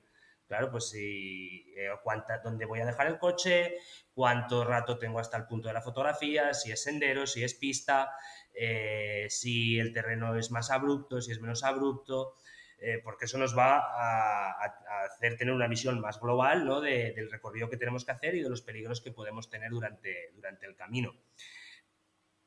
Claro, 0.47 0.71
pues 0.71 0.89
si, 0.89 1.71
eh, 1.77 1.89
cuánta, 2.03 2.39
dónde 2.39 2.65
voy 2.65 2.79
a 2.79 2.85
dejar 2.85 3.05
el 3.05 3.19
coche, 3.19 3.77
cuánto 4.15 4.63
rato 4.63 4.97
tengo 4.97 5.19
hasta 5.19 5.37
el 5.37 5.45
punto 5.45 5.67
de 5.67 5.75
la 5.75 5.81
fotografía, 5.81 6.55
si 6.55 6.71
es 6.71 6.83
sendero, 6.83 7.27
si 7.27 7.43
es 7.43 7.53
pista, 7.53 8.11
eh, 8.53 9.27
si 9.29 9.77
el 9.77 9.93
terreno 9.93 10.35
es 10.35 10.49
más 10.49 10.71
abrupto, 10.71 11.21
si 11.21 11.31
es 11.31 11.39
menos 11.39 11.63
abrupto, 11.63 12.35
eh, 12.79 12.99
porque 13.03 13.25
eso 13.25 13.37
nos 13.37 13.55
va 13.55 13.77
a, 13.77 15.05
hacer 15.05 15.37
tener 15.37 15.53
una 15.53 15.67
visión 15.67 15.99
más 15.99 16.19
global 16.19 16.65
¿no? 16.65 16.81
del 16.81 17.29
recorrido 17.29 17.69
que 17.69 17.77
tenemos 17.77 18.03
que 18.03 18.11
hacer 18.11 18.33
y 18.33 18.41
de 18.41 18.49
los 18.49 18.63
peligros 18.63 19.01
que 19.01 19.11
podemos 19.11 19.51
tener 19.51 19.69
durante, 19.69 20.31
durante 20.33 20.65
el 20.65 20.75
camino 20.75 21.13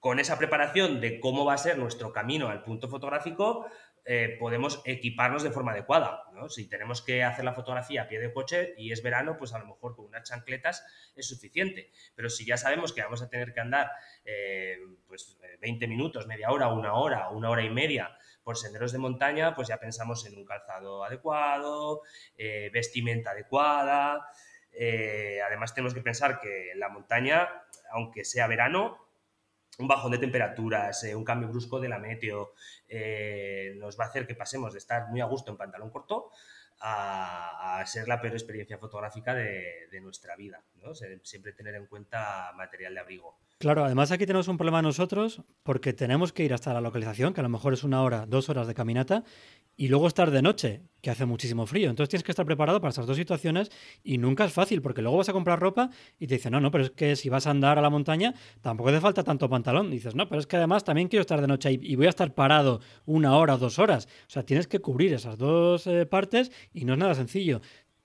con 0.02 0.18
esa 0.18 0.36
preparación 0.36 1.00
de 1.00 1.20
cómo 1.20 1.44
va 1.44 1.54
a 1.54 1.58
ser 1.58 1.78
nuestro 1.78 2.12
camino 2.12 2.48
al 2.48 2.64
punto 2.64 2.88
fotográfico, 2.88 3.68
eh, 4.04 4.36
podemos 4.40 4.82
equiparnos 4.84 5.44
de 5.44 5.52
forma 5.52 5.70
adecuada. 5.70 6.24
Si 6.48 6.68
tenemos 6.68 7.02
que 7.02 7.22
hacer 7.22 7.44
la 7.44 7.52
fotografía 7.54 8.02
a 8.02 8.08
pie 8.08 8.18
de 8.18 8.32
coche 8.32 8.74
y 8.76 8.90
es 8.90 9.00
verano, 9.00 9.36
pues 9.38 9.54
a 9.54 9.60
lo 9.60 9.66
mejor 9.66 9.94
con 9.94 10.06
unas 10.06 10.28
chancletas 10.28 10.84
es 11.14 11.28
suficiente. 11.28 11.92
Pero 12.16 12.30
si 12.30 12.44
ya 12.44 12.56
sabemos 12.56 12.92
que 12.92 13.00
vamos 13.00 13.22
a 13.22 13.28
tener 13.28 13.54
que 13.54 13.60
andar 13.60 13.92
eh, 14.24 14.76
pues 15.06 15.38
20 15.60 15.86
minutos, 15.86 16.26
media 16.26 16.50
hora, 16.50 16.66
una 16.66 16.94
hora, 16.94 17.28
una 17.28 17.48
hora 17.48 17.62
y 17.62 17.70
media 17.70 18.10
por 18.42 18.56
senderos 18.56 18.90
de 18.90 18.98
montaña, 18.98 19.54
pues 19.54 19.68
ya 19.68 19.76
pensamos 19.76 20.26
en 20.26 20.36
un 20.36 20.44
calzado 20.44 21.04
adecuado, 21.04 22.02
eh, 22.36 22.70
vestimenta 22.72 23.30
adecuada. 23.30 24.26
además 25.46 25.74
tenemos 25.74 25.94
que 25.94 26.00
pensar 26.00 26.40
que 26.40 26.72
la 26.74 26.88
montaña, 26.88 27.48
aunque 27.92 28.24
sea 28.24 28.48
verano, 28.48 29.11
un 29.78 29.88
bajón 29.88 30.12
de 30.12 30.18
temperaturas, 30.18 31.04
eh, 31.04 31.14
un 31.14 31.24
cambio 31.24 31.48
brusco 31.48 31.80
de 31.80 31.88
la 31.88 31.98
meteo, 31.98 32.52
eh, 32.88 33.74
nos 33.78 33.98
va 33.98 34.04
a 34.04 34.08
hacer 34.08 34.26
que 34.26 34.34
pasemos 34.34 34.72
de 34.72 34.78
estar 34.78 35.08
muy 35.08 35.20
a 35.20 35.24
gusto 35.24 35.50
en 35.50 35.56
pantalón 35.56 35.90
corto 35.90 36.30
a, 36.80 37.82
ser 37.86 38.08
la 38.08 38.20
peor 38.20 38.34
experiencia 38.34 38.78
fotográfica 38.78 39.34
de, 39.34 40.00
nuestra 40.02 40.36
vida. 40.36 40.62
Siempre 41.22 41.52
tener 41.52 41.74
en 41.74 41.86
cuenta 41.86 42.52
material 42.56 42.94
de 42.94 43.00
abrigo. 43.00 43.38
Claro, 43.58 43.84
además 43.84 44.10
aquí 44.10 44.26
tenemos 44.26 44.48
un 44.48 44.56
problema 44.56 44.82
nosotros 44.82 45.42
porque 45.62 45.92
tenemos 45.92 46.32
que 46.32 46.44
ir 46.44 46.52
hasta 46.52 46.74
la 46.74 46.80
localización, 46.80 47.32
que 47.32 47.40
a 47.40 47.44
lo 47.44 47.48
mejor 47.48 47.72
es 47.72 47.84
una 47.84 48.02
hora, 48.02 48.26
dos 48.26 48.48
horas 48.48 48.66
de 48.66 48.74
caminata, 48.74 49.22
y 49.76 49.88
luego 49.88 50.08
estar 50.08 50.30
de 50.30 50.42
noche, 50.42 50.82
que 51.00 51.10
hace 51.10 51.26
muchísimo 51.26 51.66
frío. 51.66 51.88
Entonces 51.88 52.10
tienes 52.10 52.24
que 52.24 52.32
estar 52.32 52.44
preparado 52.44 52.80
para 52.80 52.90
estas 52.90 53.06
dos 53.06 53.16
situaciones 53.16 53.70
y 54.02 54.18
nunca 54.18 54.44
es 54.44 54.52
fácil 54.52 54.82
porque 54.82 55.00
luego 55.00 55.16
vas 55.16 55.28
a 55.28 55.32
comprar 55.32 55.60
ropa 55.60 55.90
y 56.18 56.26
te 56.26 56.34
dicen, 56.34 56.52
no, 56.52 56.60
no, 56.60 56.70
pero 56.70 56.84
es 56.84 56.90
que 56.90 57.16
si 57.16 57.28
vas 57.28 57.46
a 57.46 57.50
andar 57.50 57.78
a 57.78 57.82
la 57.82 57.90
montaña 57.90 58.34
tampoco 58.60 58.90
hace 58.90 59.00
falta 59.00 59.22
tanto 59.22 59.48
pantalón. 59.48 59.90
dices, 59.90 60.14
no, 60.14 60.28
pero 60.28 60.40
es 60.40 60.46
que 60.46 60.56
además 60.56 60.84
también 60.84 61.08
quiero 61.08 61.20
estar 61.20 61.40
de 61.40 61.46
noche 61.46 61.78
y 61.80 61.96
voy 61.96 62.06
a 62.06 62.10
estar 62.10 62.34
parado 62.34 62.80
una 63.06 63.36
hora 63.36 63.56
dos 63.56 63.78
horas. 63.78 64.08
O 64.26 64.30
sea, 64.30 64.44
tienes 64.44 64.66
que 64.66 64.80
cubrir 64.80 65.14
esas 65.14 65.38
dos 65.38 65.86
eh, 65.86 66.04
partes 66.06 66.50
y 66.72 66.84
no 66.84 66.94
es 66.94 66.98
nada 66.98 67.14
sencillo. 67.14 67.60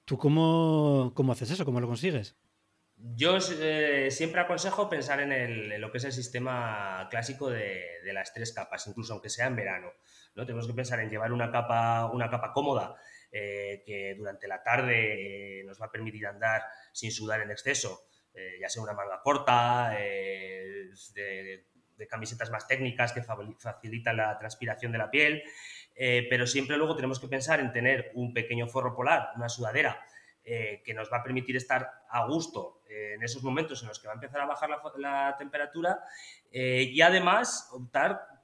¿Tú 0.06 0.18
cómo, 0.18 1.12
cómo 1.16 1.34
haces 1.34 1.52
eso? 1.52 1.66
¿Cómo 1.66 1.82
lo 1.82 1.88
consigues? 1.88 2.36
Yo 3.00 3.38
eh, 3.38 4.10
siempre 4.10 4.42
aconsejo 4.42 4.89
pensar 4.89 5.20
en, 5.20 5.80
lo 5.80 5.92
que 5.92 6.00
es 6.00 6.04
el 6.06 6.12
sistema 6.12 7.08
clásico 7.12 7.48
de, 7.48 8.00
de 8.04 8.13
las 8.13 8.34
tres 8.34 8.51
capas, 8.54 8.88
incluso 8.88 9.13
aunque 9.13 9.30
sea 9.30 9.46
en 9.46 9.56
verano. 9.56 9.92
Tenemos 10.34 10.66
que 10.66 10.74
pensar 10.74 11.00
en 11.00 11.10
llevar 11.10 11.32
una 11.32 11.51
capa, 11.51 12.10
una 12.12 12.30
capa 12.30 12.54
cómoda 12.54 12.96
eh, 13.32 13.84
que 13.86 14.16
durante 14.16 14.48
la 14.48 14.63
tarde 14.63 15.60
eh, 15.60 15.63
nos 15.63 15.80
va 15.80 15.88
a 15.88 15.92
permitir 15.92 16.25
andar 16.25 16.63
sin 16.92 17.12
sudar 17.12 17.42
en 17.42 17.51
exceso, 17.51 18.01
ya 18.62 18.70
sea 18.70 18.84
una 18.84 18.94
manga 18.94 19.20
corta, 19.24 19.96
de, 19.98 21.66
camisetas 22.08 22.51
más 22.51 22.68
técnicas 22.68 23.12
que 23.12 23.24
facilitan 23.24 24.16
la 24.16 24.38
transpiración 24.38 24.92
de 24.92 24.98
la 25.00 25.10
piel, 25.10 25.42
pero 25.96 26.46
siempre 26.46 26.77
luego 26.77 26.96
tenemos 26.96 27.20
que 27.20 27.27
pensar 27.27 27.60
en 27.60 27.72
tener 27.72 28.12
un 28.13 28.36
pequeño 28.36 28.68
forro 28.68 28.96
polar, 28.96 29.30
una 29.36 29.50
sudadera, 29.50 30.00
que 30.48 30.94
nos 30.94 31.12
va 31.12 31.18
a 31.18 31.24
permitir 31.24 31.58
estar 31.58 32.06
a 32.10 32.25
gusto 32.25 32.82
en 32.88 33.22
esos 33.22 33.44
momentos 33.44 33.82
en 33.82 33.89
los 33.89 34.00
que 34.00 34.08
va 34.08 34.13
a 34.13 34.16
empezar 34.16 34.39
a 34.39 34.46
bajar 34.46 34.70
la, 34.98 35.36
temperatura 35.38 36.00
y 36.51 37.01
además 37.01 37.68
optar 37.74 38.37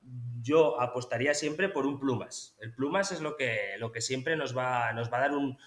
yo 0.43 0.79
apostaría 0.79 1.33
siempre 1.33 1.69
por 1.69 1.85
un 1.85 1.99
plumas. 1.99 2.55
El 2.59 2.73
plumas 2.73 3.11
es 3.11 3.21
lo 3.21 3.37
que, 3.37 3.75
lo 3.79 3.91
que 3.91 4.01
siempre 4.01 4.35
nos 4.35 4.55
va, 4.55 4.91
nos 4.93 5.11
va 5.11 5.17
a 5.17 5.21
dar 5.21 5.31
un, 5.31 5.57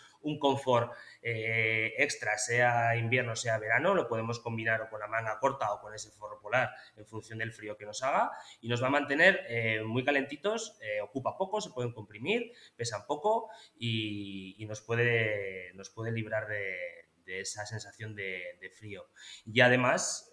confort 0.40 0.92
eh, 1.22 1.94
extra, 1.98 2.36
sea 2.36 2.96
invierno, 2.96 3.36
sea 3.36 3.60
verano, 3.60 3.94
lo 3.94 4.08
podemos 4.08 4.40
combinar 4.40 4.82
o 4.82 4.90
con 4.90 4.98
la 4.98 5.06
manga 5.06 5.38
corta 5.38 5.72
o 5.72 5.80
con 5.80 5.94
ese 5.94 6.10
forro 6.10 6.40
polar 6.40 6.70
en 6.96 7.06
función 7.06 7.38
del 7.38 7.52
frío 7.52 7.76
que 7.76 7.86
nos 7.86 8.02
haga 8.02 8.32
y 8.60 8.66
nos 8.66 8.82
va 8.82 8.88
a 8.88 8.90
mantener 8.90 9.46
eh, 9.48 9.84
muy 9.84 10.02
calentitos, 10.02 10.80
eh, 10.82 11.00
ocupa 11.00 11.36
poco, 11.36 11.60
se 11.60 11.70
pueden 11.70 11.92
comprimir, 11.92 12.50
pesan 12.74 13.06
poco 13.06 13.50
y, 13.78 14.66
nos, 14.68 14.80
puede, 14.80 15.72
nos 15.74 15.90
puede 15.90 16.10
librar 16.10 16.48
de, 16.48 17.06
esa 17.24 17.64
sensación 17.64 18.16
de, 18.16 18.58
de, 18.60 18.68
frío. 18.70 19.06
Y 19.44 19.60
además, 19.60 20.32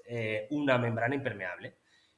una 0.49 0.79
membrana 0.79 1.13
impermeable. 1.13 1.75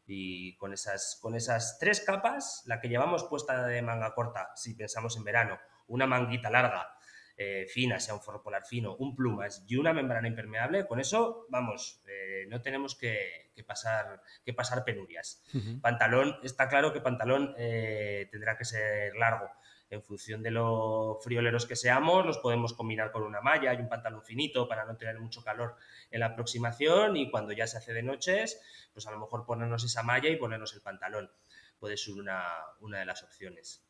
Y 0.08 0.56
con 0.58 0.74
esas, 0.74 1.18
con 1.22 1.36
esas 1.36 1.78
tres 1.80 2.02
capas, 2.02 2.64
la 2.66 2.80
que 2.80 2.90
llevamos 2.90 3.24
puesta 3.24 3.66
de 3.66 3.82
manga 3.82 4.14
corta, 4.14 4.52
si 4.56 4.76
pensamos 4.76 5.18
en 5.18 5.24
verano, 5.24 5.60
una 5.88 6.06
manguita 6.06 6.50
larga, 6.50 6.96
eh, 7.38 7.66
fina, 7.68 8.00
sea 8.00 8.14
un 8.14 8.22
forro 8.22 8.42
polar 8.42 8.66
fino, 8.66 8.96
un 8.96 9.16
plumas 9.16 9.66
y 9.68 9.76
una 9.76 9.94
membrana 9.94 10.28
impermeable, 10.28 10.88
con 10.88 11.00
eso, 11.00 11.48
vamos, 11.50 12.02
eh, 12.08 12.46
no 12.48 12.62
tenemos 12.62 12.96
que, 12.96 13.52
pasar, 13.68 14.22
que 14.46 14.54
pasar 14.54 14.86
penurias. 14.86 15.44
Pantalón, 15.82 16.38
está 16.44 16.70
claro 16.70 16.94
que 16.94 17.02
pantalón 17.02 17.54
eh, 17.58 18.30
tendrá 18.32 18.58
que 18.58 18.64
ser 18.66 19.16
largo 19.16 19.50
en 19.90 20.02
función 20.02 20.42
de 20.42 20.52
lo 20.52 21.20
frioleros 21.22 21.66
que 21.66 21.76
seamos, 21.76 22.26
los 22.26 22.38
podemos 22.40 22.74
combinar 22.74 23.12
con 23.12 23.24
una 23.24 23.42
malla 23.42 23.74
y 23.74 23.78
un 23.78 23.90
pantalón 23.90 24.24
finito 24.24 24.68
para 24.68 24.86
no 24.86 24.96
tener 24.98 25.20
mucho 25.20 25.44
calor 25.44 25.76
en 26.12 26.20
la 26.20 26.28
aproximación 26.28 27.18
y 27.18 27.30
cuando 27.30 27.54
ya 27.54 27.68
se 27.68 27.78
hace 27.78 27.94
de 27.94 28.04
noches, 28.04 28.60
pues 28.94 29.06
a 29.08 29.12
lo 29.12 29.20
mejor 29.20 29.46
ponernos 29.46 29.84
esa 29.84 30.04
malla 30.04 30.30
y 30.30 30.38
ponernos 30.38 30.74
el 30.74 30.82
pantalón. 30.82 31.30
Puede 31.80 31.98
ser 31.98 32.16
una, 32.16 32.44
de 32.80 33.06
las 33.06 33.24
opciones. 33.24 33.84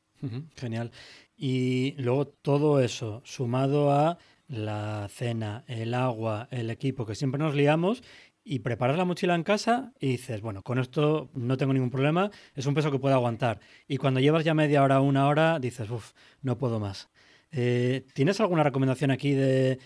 Genial. 0.55 0.91
Y 1.37 1.93
luego 1.97 2.27
todo 2.27 2.81
eso, 2.81 3.21
sumado 3.25 3.91
a 3.91 4.17
la 4.47 5.07
cena, 5.09 5.63
el 5.67 5.93
agua, 5.93 6.47
el 6.51 6.69
equipo, 6.69 7.05
que 7.05 7.15
siempre 7.15 7.39
nos 7.39 7.55
liamos 7.55 8.01
y 8.45 8.59
preparas 8.59 8.95
la 8.95 9.05
mochila 9.05 9.33
en 9.33 9.43
casa 9.43 9.91
y 9.99 10.11
dices, 10.11 10.39
bueno, 10.39 10.61
con 10.61 10.77
esto 10.77 11.29
no 11.33 11.57
tengo 11.57 11.73
ningún 11.73 11.89
problema, 11.89 12.29
es 12.53 12.67
un 12.67 12.75
peso 12.75 12.91
que 12.91 12.99
puedo 12.99 13.15
aguantar. 13.15 13.59
Y 13.87 13.97
cuando 13.97 14.19
llevas 14.19 14.45
ya 14.45 14.53
media 14.53 14.83
hora, 14.83 15.01
una 15.01 15.27
hora, 15.27 15.59
dices, 15.59 15.89
uff, 15.89 16.11
no 16.43 16.57
puedo 16.57 16.79
más. 16.79 17.09
Eh, 17.51 18.05
¿Tienes 18.13 18.39
alguna 18.39 18.63
recomendación 18.63 19.09
aquí 19.09 19.33
de, 19.33 19.79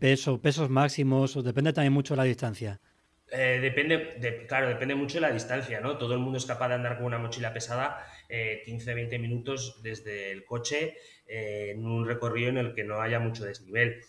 peso, 0.00 0.40
pesos 0.40 0.70
máximos? 0.70 1.36
O 1.36 1.42
depende 1.42 1.74
también 1.74 1.92
mucho 1.92 2.14
de 2.14 2.18
la 2.18 2.24
distancia. 2.24 2.80
Eh, 3.30 3.58
depende, 3.60 4.46
claro, 4.48 4.68
depende 4.68 4.94
mucho 4.94 5.16
de 5.16 5.22
la 5.22 5.32
distancia, 5.32 5.80
¿no? 5.80 5.98
Todo 5.98 6.14
el 6.14 6.20
mundo 6.20 6.38
es 6.38 6.46
capaz 6.46 6.68
de 6.68 6.74
andar 6.74 6.96
con 6.96 7.06
una 7.06 7.18
mochila 7.18 7.52
pesada 7.52 8.06
15-20 8.30 9.12
eh, 9.12 9.18
minutos 9.18 9.80
desde 9.82 10.30
el 10.30 10.44
coche 10.44 10.94
en 11.26 11.84
un 11.84 12.06
recorrido 12.06 12.50
en 12.50 12.58
el 12.58 12.74
que 12.74 12.84
no 12.84 13.00
haya 13.02 13.18
mucho 13.18 13.44
desnivel. 13.44 14.00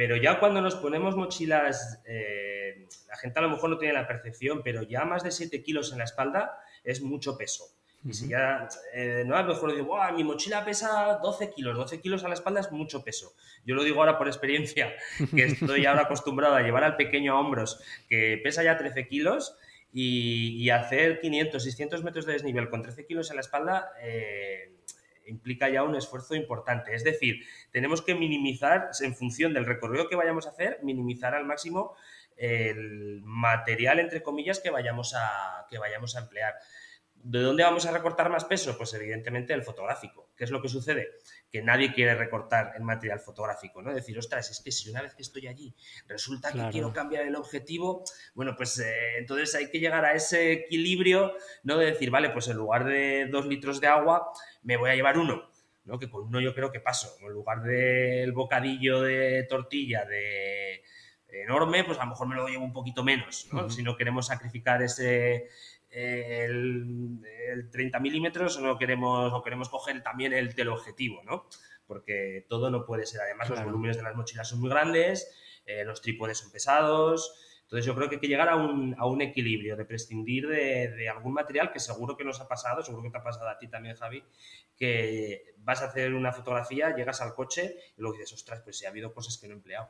Pero 0.00 0.16
ya 0.16 0.40
cuando 0.40 0.62
nos 0.62 0.76
ponemos 0.76 1.14
mochilas 1.14 2.00
la 2.06 3.16
gente 3.18 3.38
a 3.38 3.42
lo 3.42 3.50
mejor 3.50 3.68
no 3.68 3.76
tiene 3.76 3.92
la 3.92 4.08
percepción, 4.08 4.62
pero 4.64 4.82
ya 4.82 5.04
más 5.04 5.22
de 5.22 5.30
7 5.30 5.62
kilos 5.62 5.92
en 5.92 5.98
la 5.98 6.04
espalda 6.04 6.58
es 6.82 7.02
mucho 7.02 7.36
peso. 7.36 7.64
Y 8.02 8.14
si 8.14 8.28
ya, 8.28 8.66
eh, 8.94 9.24
no, 9.26 9.36
a 9.36 9.42
lo 9.42 9.48
mejor 9.48 9.76
digo, 9.76 9.98
mi 10.16 10.24
mochila 10.24 10.64
pesa 10.64 11.18
12 11.22 11.50
kilos, 11.50 11.76
12 11.76 12.00
kilos 12.00 12.24
a 12.24 12.28
la 12.28 12.32
espalda 12.32 12.60
es 12.60 12.72
mucho 12.72 13.04
peso. 13.04 13.34
Yo 13.66 13.74
lo 13.74 13.84
digo 13.84 14.00
ahora 14.00 14.16
por 14.16 14.26
experiencia, 14.26 14.90
que 15.36 15.44
estoy 15.44 15.84
ahora 15.84 16.04
acostumbrado 16.04 16.54
a 16.54 16.62
llevar 16.62 16.82
al 16.82 16.96
pequeño 16.96 17.34
a 17.34 17.38
hombros, 17.38 17.84
que 18.08 18.40
pesa 18.42 18.62
ya 18.62 18.78
13 18.78 19.06
kilos, 19.06 19.54
y, 19.92 20.70
hacer 20.70 21.20
500, 21.20 21.62
600 21.62 22.04
metros 22.04 22.24
de 22.24 22.32
desnivel 22.32 22.70
con 22.70 22.80
13 22.80 23.04
kilos 23.04 23.28
en 23.28 23.36
la 23.36 23.42
espalda 23.42 23.92
eh, 24.00 24.72
implica 25.26 25.68
ya 25.68 25.82
un 25.82 25.94
esfuerzo 25.94 26.34
importante. 26.34 26.94
Es 26.94 27.04
decir, 27.04 27.44
tenemos 27.70 28.02
que 28.02 28.14
minimizar, 28.14 28.90
en 29.00 29.14
función 29.14 29.52
del 29.54 29.66
recorrido 29.66 30.08
que 30.08 30.16
vayamos 30.16 30.46
a 30.46 30.50
hacer, 30.50 30.78
minimizar 30.82 31.34
al 31.34 31.44
máximo 31.44 31.94
el 32.36 33.20
material, 33.22 33.98
entre 33.98 34.22
comillas, 34.22 34.60
que 34.60 34.70
vayamos 34.70 35.14
a, 35.14 35.66
que 35.68 35.78
vayamos 35.78 36.16
a 36.16 36.20
emplear. 36.20 36.54
¿De 37.14 37.40
dónde 37.40 37.64
vamos 37.64 37.84
a 37.86 37.92
recortar 37.92 38.30
más 38.30 38.44
peso? 38.44 38.76
Pues 38.78 38.94
evidentemente 38.94 39.52
el 39.52 39.62
fotográfico. 39.62 40.29
¿Qué 40.40 40.44
es 40.44 40.50
lo 40.50 40.62
que 40.62 40.70
sucede? 40.70 41.18
Que 41.52 41.60
nadie 41.60 41.92
quiere 41.92 42.14
recortar 42.14 42.72
el 42.74 42.82
material 42.82 43.20
fotográfico, 43.20 43.82
¿no? 43.82 43.92
Decir, 43.92 44.18
ostras, 44.18 44.50
es 44.50 44.62
que 44.62 44.72
si 44.72 44.88
una 44.88 45.02
vez 45.02 45.14
que 45.14 45.20
estoy 45.20 45.46
allí 45.46 45.74
resulta 46.08 46.50
que 46.50 46.66
quiero 46.72 46.94
cambiar 46.94 47.26
el 47.26 47.36
objetivo, 47.36 48.04
bueno, 48.34 48.56
pues 48.56 48.78
eh, 48.78 49.18
entonces 49.18 49.54
hay 49.54 49.70
que 49.70 49.80
llegar 49.80 50.02
a 50.06 50.14
ese 50.14 50.52
equilibrio, 50.52 51.34
¿no? 51.62 51.76
De 51.76 51.84
decir, 51.84 52.10
vale, 52.10 52.30
pues 52.30 52.48
en 52.48 52.56
lugar 52.56 52.86
de 52.86 53.28
dos 53.30 53.44
litros 53.44 53.82
de 53.82 53.88
agua, 53.88 54.32
me 54.62 54.78
voy 54.78 54.88
a 54.88 54.94
llevar 54.94 55.18
uno, 55.18 55.50
¿no? 55.84 55.98
Que 55.98 56.08
con 56.08 56.22
uno 56.22 56.40
yo 56.40 56.54
creo 56.54 56.72
que 56.72 56.80
paso. 56.80 57.14
En 57.20 57.34
lugar 57.34 57.60
del 57.60 58.32
bocadillo 58.32 59.02
de 59.02 59.42
tortilla 59.42 60.06
de 60.06 60.82
enorme, 61.28 61.84
pues 61.84 61.98
a 61.98 62.04
lo 62.04 62.12
mejor 62.12 62.28
me 62.28 62.34
lo 62.34 62.48
llevo 62.48 62.64
un 62.64 62.72
poquito 62.72 63.04
menos, 63.04 63.46
¿no? 63.52 63.68
Si 63.68 63.82
no 63.82 63.94
queremos 63.94 64.28
sacrificar 64.28 64.82
ese, 64.82 65.50
el, 65.90 67.68
30 67.70 67.98
milímetros 68.00 68.56
o 68.56 68.60
no 68.60 68.78
queremos, 68.78 69.32
o 69.32 69.42
queremos 69.42 69.68
coger 69.68 70.02
también 70.02 70.32
el 70.32 70.54
teleobjetivo, 70.54 71.22
¿no? 71.24 71.46
Porque 71.86 72.46
todo 72.48 72.70
no 72.70 72.84
puede 72.84 73.06
ser. 73.06 73.20
Además, 73.22 73.50
los 73.50 73.64
volúmenes 73.64 73.96
de 73.96 74.02
las 74.02 74.14
mochilas 74.14 74.48
son 74.48 74.60
muy 74.60 74.70
grandes, 74.70 75.34
eh, 75.66 75.84
los 75.84 76.00
trípodes 76.00 76.38
son 76.38 76.52
pesados. 76.52 77.34
Entonces, 77.62 77.86
yo 77.86 77.94
creo 77.94 78.08
que 78.08 78.16
hay 78.16 78.20
que 78.20 78.28
llegar 78.28 78.48
a 78.48 78.56
un, 78.56 78.96
a 78.98 79.06
un 79.06 79.20
equilibrio, 79.20 79.76
de 79.76 79.84
prescindir 79.84 80.48
de, 80.48 80.88
de, 80.88 81.08
algún 81.08 81.32
material 81.32 81.70
que 81.72 81.78
seguro 81.78 82.16
que 82.16 82.24
nos 82.24 82.40
ha 82.40 82.48
pasado, 82.48 82.82
seguro 82.82 83.04
que 83.04 83.10
te 83.10 83.18
ha 83.18 83.22
pasado 83.22 83.48
a 83.48 83.58
ti 83.58 83.68
también, 83.68 83.94
Javi, 83.94 84.24
que 84.76 85.54
vas 85.58 85.80
a 85.82 85.86
hacer 85.86 86.14
una 86.14 86.32
fotografía, 86.32 86.94
llegas 86.96 87.20
al 87.20 87.34
coche 87.34 87.76
y 87.96 88.00
luego 88.00 88.16
dices, 88.16 88.32
ostras, 88.32 88.60
pues 88.62 88.76
sí, 88.78 88.86
ha 88.86 88.88
habido 88.88 89.14
cosas 89.14 89.38
que 89.38 89.46
no 89.46 89.54
he 89.54 89.56
empleado. 89.56 89.88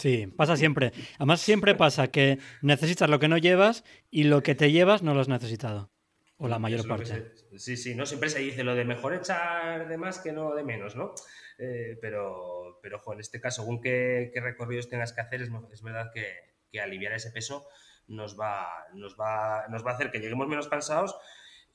Sí, 0.00 0.26
pasa 0.28 0.56
siempre. 0.56 0.92
Además, 1.18 1.42
siempre 1.42 1.74
pasa 1.74 2.08
que 2.08 2.38
necesitas 2.62 3.10
lo 3.10 3.18
que 3.18 3.28
no 3.28 3.36
llevas 3.36 3.84
y 4.10 4.24
lo 4.24 4.42
que 4.42 4.54
te 4.54 4.72
llevas 4.72 5.02
no 5.02 5.12
lo 5.12 5.20
has 5.20 5.28
necesitado. 5.28 5.90
O 6.38 6.48
la 6.48 6.58
mayor 6.58 6.88
parte. 6.88 7.34
sí, 7.58 7.76
sí, 7.76 7.94
¿no? 7.94 8.06
Siempre 8.06 8.30
se 8.30 8.38
dice 8.38 8.64
lo 8.64 8.74
de 8.74 8.86
mejor 8.86 9.12
echar 9.12 9.88
de 9.88 9.98
más 9.98 10.18
que 10.20 10.32
no 10.32 10.54
de 10.54 10.64
menos, 10.64 10.96
¿no? 10.96 11.12
Eh, 11.58 11.98
pero, 12.00 12.78
pero, 12.82 12.96
ojo, 12.96 13.12
en 13.12 13.20
este 13.20 13.42
caso, 13.42 13.60
según 13.60 13.82
qué, 13.82 14.32
recorridos 14.36 14.88
tengas 14.88 15.12
que 15.12 15.20
hacer, 15.20 15.42
es, 15.42 15.50
es 15.70 15.82
verdad 15.82 16.10
que, 16.14 16.80
aliviar 16.80 17.12
ese 17.12 17.30
peso 17.30 17.66
nos 18.08 18.40
va, 18.40 18.66
nos, 18.94 19.16
va, 19.20 19.66
nos 19.68 19.84
va 19.84 19.90
a 19.90 19.94
hacer 19.96 20.10
que 20.10 20.18
lleguemos 20.18 20.48
menos 20.48 20.68
cansados 20.68 21.14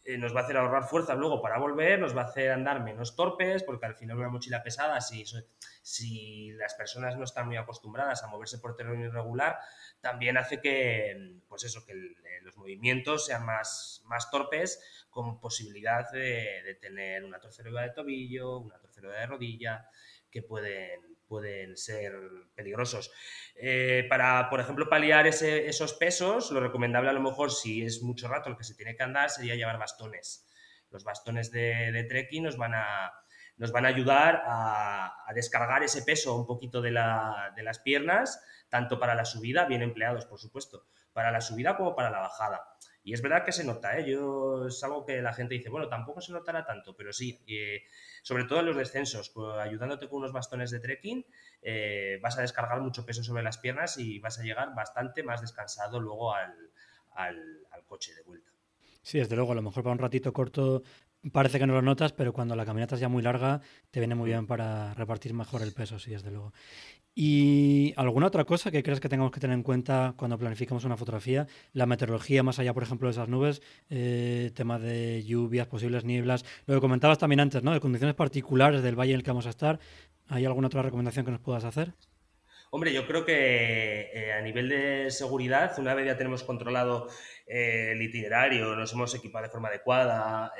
eh, 0.08 0.20
nos 0.20 0.36
va 0.36 0.42
a 0.42 0.44
hacer 0.44 0.56
ahorrar 0.56 0.84
fuerza 0.84 1.16
luego 1.16 1.42
para 1.42 1.58
volver, 1.58 2.00
nos 2.00 2.16
va 2.16 2.22
a 2.22 2.26
hacer 2.26 2.52
andar 2.52 2.84
menos 2.84 3.16
torpes, 3.16 3.64
porque 3.64 3.88
al 3.88 3.96
final 3.96 4.20
una 4.20 4.30
mochila 4.30 4.62
pesada, 4.62 5.02
si, 5.02 5.26
si 5.82 6.52
las 6.52 6.76
personas 6.76 7.18
no 7.18 7.24
están 7.24 7.48
muy 7.48 7.58
acostumbradas 7.58 8.24
a 8.24 8.28
moverse 8.28 8.60
por 8.60 8.76
terreno 8.76 9.04
irregular, 9.04 9.58
también 10.01 10.38
hace 10.38 10.62
que, 10.62 11.40
pues 11.48 11.64
eso, 11.64 11.84
que 11.88 11.94
eh, 11.94 12.42
los 12.44 12.56
movimientos 12.56 13.25
sean 13.25 13.44
más, 13.46 14.03
más 14.06 14.29
torpes, 14.29 14.79
con 15.10 15.40
posibilidad 15.40 16.12
de, 16.12 16.77
tener 16.79 17.24
una 17.24 17.40
torcedura 17.40 17.82
de 17.82 17.90
tobillo, 17.90 18.60
una 18.60 18.77
torcedura 18.77 19.20
de 19.22 19.25
rodilla, 19.25 19.90
que 20.29 20.44
pueden, 20.44 21.15
pueden 21.27 21.77
ser 21.77 22.14
peligrosos. 22.55 23.11
Eh, 23.55 24.05
para, 24.09 24.50
por 24.50 24.59
ejemplo, 24.59 24.90
paliar 24.90 25.27
esos 25.27 25.94
pesos, 25.94 26.51
lo 26.51 26.59
recomendable 26.59 27.09
a 27.09 27.14
lo 27.14 27.22
mejor 27.22 27.51
si 27.51 27.83
es 27.83 28.01
mucho 28.01 28.27
rato 28.27 28.50
lo 28.50 28.57
que 28.57 28.64
se 28.64 28.75
tiene 28.75 28.96
que 28.96 29.03
andar 29.03 29.29
sería 29.29 29.55
llevar 29.55 29.77
bastones. 29.77 30.48
Los 30.90 31.03
bastones 31.03 31.51
de, 31.51 32.05
trekking 32.07 32.44
nos 32.44 32.57
van 32.57 32.74
a, 32.75 33.11
nos 33.57 33.72
van 33.72 33.85
a 33.85 33.90
ayudar 33.90 34.44
a, 34.46 35.31
descargar 35.33 35.83
ese 35.83 36.03
peso 36.03 36.35
un 36.35 36.46
poquito 36.46 36.81
de, 36.81 36.92
de 36.92 37.64
las 37.64 37.79
piernas, 37.79 38.44
tanto 38.70 39.00
para 39.00 39.16
la 39.16 39.25
subida, 39.25 39.66
bien 39.66 39.81
empleados 39.81 40.25
por 40.25 40.40
supuesto, 40.40 40.88
para 41.11 41.31
la 41.31 41.42
subida 41.42 41.75
como 41.77 41.96
para 41.96 42.09
la 42.09 42.20
bajada. 42.20 42.66
Y 43.05 43.13
es 43.13 43.22
verdad 43.22 43.46
que 43.46 43.51
se 43.51 43.63
nota, 43.63 44.00
¿eh? 44.00 44.09
Yo, 44.09 44.65
es 44.65 44.83
algo 44.83 45.05
que 45.05 45.22
la 45.22 45.31
gente 45.31 45.53
dice, 45.53 45.70
bueno, 45.70 45.87
tampoco 45.87 46.22
se 46.22 46.31
notará 46.31 46.65
tanto, 46.65 46.96
pero 46.98 47.13
sí, 47.13 47.39
eh, 47.46 47.83
sobre 48.24 48.46
todo 48.46 48.61
en 48.61 48.65
los 48.65 48.75
descensos, 48.75 49.31
ayudándote 49.59 50.09
con 50.09 50.18
unos 50.18 50.33
bastones 50.33 50.72
de 50.72 50.79
trekking, 50.79 51.24
eh, 51.61 52.18
vas 52.24 52.35
a 52.39 52.41
descargar 52.41 52.81
mucho 52.81 53.05
peso 53.05 53.24
sobre 53.24 53.44
las 53.44 53.59
piernas 53.59 54.00
y 54.00 54.18
vas 54.18 54.39
a 54.39 54.44
llegar 54.44 54.74
bastante 54.74 55.22
más 55.22 55.41
descansado 55.41 56.00
luego 56.00 56.33
al, 56.33 56.55
al, 57.13 57.85
coche 57.85 58.15
de 58.15 58.24
vuelta. 58.24 58.50
Sí, 59.03 59.20
desde 59.20 59.35
luego, 59.35 59.51
a 59.51 59.55
lo 59.55 59.61
mejor 59.61 59.83
para 59.83 59.94
un 59.94 60.00
ratito 60.00 60.33
corto 60.33 60.81
parece 61.31 61.59
que 61.59 61.68
no 61.68 61.74
lo 61.74 61.83
notas, 61.83 62.11
pero 62.11 62.33
cuando 62.33 62.55
la 62.55 62.65
caminata 62.65 62.96
es 62.96 63.01
ya 63.01 63.07
muy 63.07 63.22
larga, 63.22 63.61
te 63.91 64.00
viene 64.00 64.15
muy 64.15 64.29
mm. 64.29 64.33
bien 64.33 64.48
para 64.48 64.96
repartir 64.96 65.35
mejor 65.35 65.61
el 65.61 65.74
peso, 65.74 66.00
sí, 66.00 66.09
desde 66.09 66.31
luego. 66.31 66.53
¿Y 67.18 67.94
alguna 67.96 68.28
otra 68.28 68.44
cosa 68.44 68.72
que 68.72 68.84
crees 68.84 69.00
que 69.00 69.08
tengamos 69.08 69.32
que 69.32 69.40
tener 69.40 69.56
en 69.56 69.64
cuenta 69.64 70.14
cuando 70.18 70.38
planificamos 70.38 70.84
una 70.84 70.98
fotografía? 70.98 71.48
La 71.72 71.86
meteorología, 71.86 72.44
más 72.44 72.60
allá, 72.60 72.74
por 72.74 72.84
ejemplo, 72.84 73.08
de 73.08 73.14
esas 73.14 73.30
nubes, 73.30 73.62
eh, 73.90 74.51
tema 74.54 74.80
de 74.80 75.24
lluvias, 75.24 75.66
posibles 75.68 76.04
nieblas. 76.04 76.44
Lo 76.66 76.75
que 76.75 76.82
comentabas 76.82 77.18
también 77.18 77.40
antes, 77.40 77.64
¿no? 77.64 77.72
De 77.72 77.80
condiciones 77.80 78.16
particulares 78.16 78.84
del 78.84 79.00
valle 79.00 79.14
en 79.14 79.20
el 79.20 79.24
que 79.24 79.32
vamos 79.32 79.46
a 79.46 79.51
estar. 79.51 79.80
¿Hay 80.28 80.44
alguna 80.44 80.68
otra 80.68 80.82
recomendación 80.82 81.24
que 81.24 81.32
nos 81.32 81.40
puedas 81.40 81.64
hacer? 81.64 81.94
Hombre, 82.70 82.92
yo 82.92 83.08
creo 83.08 83.24
que 83.24 84.12
eh, 84.14 84.34
a 84.34 84.42
nivel 84.42 84.68
de 84.68 85.10
seguridad, 85.10 85.72
una 85.80 85.94
vez 85.94 86.08
ya 86.08 86.18
tenemos 86.18 86.44
controlado 86.44 87.08
eh, 87.48 87.94
el 87.94 88.01
itinerario, 88.01 88.75
nos 88.75 88.92
hemos 88.92 89.16
equipado 89.16 89.46
de 89.46 89.51
forma 89.51 89.70
adecuada, 89.70 90.51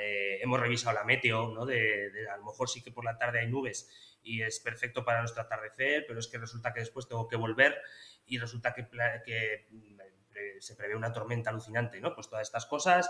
hemos 0.42 0.58
revisado 0.58 0.96
la 0.96 1.04
meteo, 1.04 1.54
¿no? 1.54 1.66
De, 1.66 2.12
de, 2.12 2.30
a 2.30 2.38
lo 2.38 2.46
mejor 2.46 2.70
sí 2.70 2.82
que 2.82 2.92
por 2.92 3.04
la 3.04 3.18
tarde 3.18 3.42
hay 3.42 3.50
nubes 3.50 3.90
y 4.26 4.42
es 4.42 4.60
perfecto 4.60 5.06
para 5.06 5.20
nuestro 5.20 5.44
atardecer, 5.44 6.06
pero 6.08 6.20
es 6.20 6.28
que 6.28 6.38
resulta 6.38 6.74
que 6.74 6.82
después 6.82 7.08
tengo 7.08 7.28
que 7.28 7.38
volver 7.38 7.80
y 8.26 8.40
resulta 8.40 8.74
que, 8.74 8.88
que 9.24 9.68
mm, 9.70 10.00
se 10.60 10.76
prevé 10.76 10.96
una 10.96 11.14
tormenta 11.14 11.52
alucinante, 11.52 12.02
¿no? 12.02 12.14
Pues 12.16 12.28
todas 12.28 12.48
estas 12.48 12.66
cosas, 12.66 13.10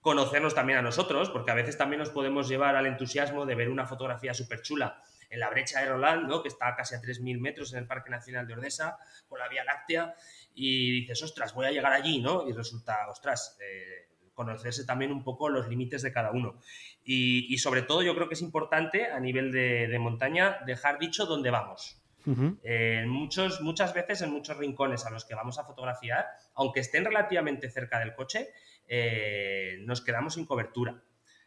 conocernos 0.00 0.54
también 0.54 0.78
a 0.78 0.82
nosotros, 0.82 1.30
porque 1.30 1.50
a 1.50 1.54
veces 1.54 1.76
también 1.76 1.98
nos 1.98 2.10
podemos 2.10 2.48
llevar 2.48 2.76
al 2.76 2.86
entusiasmo 2.86 3.46
de 3.46 3.54
ver 3.54 3.70
una 3.70 3.86
fotografía 3.86 4.34
súper 4.34 4.62
chula 4.62 5.02
en 5.30 5.40
la 5.40 5.48
brecha 5.48 5.80
de 5.80 5.86
Roland, 5.86 6.28
¿no? 6.28 6.42
que 6.42 6.48
está 6.48 6.74
casi 6.74 6.94
a 6.94 7.00
3.000 7.00 7.40
metros 7.40 7.72
en 7.72 7.78
el 7.78 7.86
Parque 7.86 8.10
Nacional 8.10 8.46
de 8.46 8.54
Ordesa, 8.54 8.98
con 9.28 9.38
la 9.38 9.48
Vía 9.48 9.64
Láctea, 9.64 10.14
y 10.54 11.00
dices, 11.00 11.22
ostras, 11.22 11.54
voy 11.54 11.66
a 11.66 11.70
llegar 11.70 11.92
allí, 11.92 12.20
¿no? 12.20 12.48
Y 12.48 12.52
resulta, 12.52 13.08
ostras, 13.08 13.56
eh, 13.60 14.09
conocerse 14.40 14.86
también 14.86 15.12
un 15.12 15.22
poco 15.22 15.50
los 15.50 15.68
límites 15.68 16.00
de 16.00 16.12
cada 16.12 16.30
uno. 16.30 16.58
Y, 17.04 17.58
sobre 17.58 17.82
todo 17.82 18.02
yo 18.02 18.14
creo 18.14 18.26
que 18.26 18.34
es 18.34 18.40
importante 18.40 19.10
a 19.10 19.20
nivel 19.20 19.52
de, 19.52 19.98
montaña 19.98 20.60
dejar 20.64 20.98
dicho 20.98 21.26
dónde 21.26 21.50
vamos. 21.50 22.00
Eh, 22.62 23.04
muchos, 23.06 23.60
muchas 23.60 23.92
veces 23.92 24.22
en 24.22 24.30
muchos 24.30 24.56
rincones 24.56 25.04
a 25.04 25.10
los 25.10 25.26
que 25.26 25.34
vamos 25.34 25.58
a 25.58 25.64
fotografiar, 25.64 26.26
aunque 26.54 26.80
estén 26.80 27.04
relativamente 27.04 27.70
cerca 27.70 27.98
del 27.98 28.14
coche, 28.14 28.48
eh, 28.88 29.78
nos 29.84 30.00
quedamos 30.00 30.34
sin 30.34 30.46
cobertura. 30.46 31.02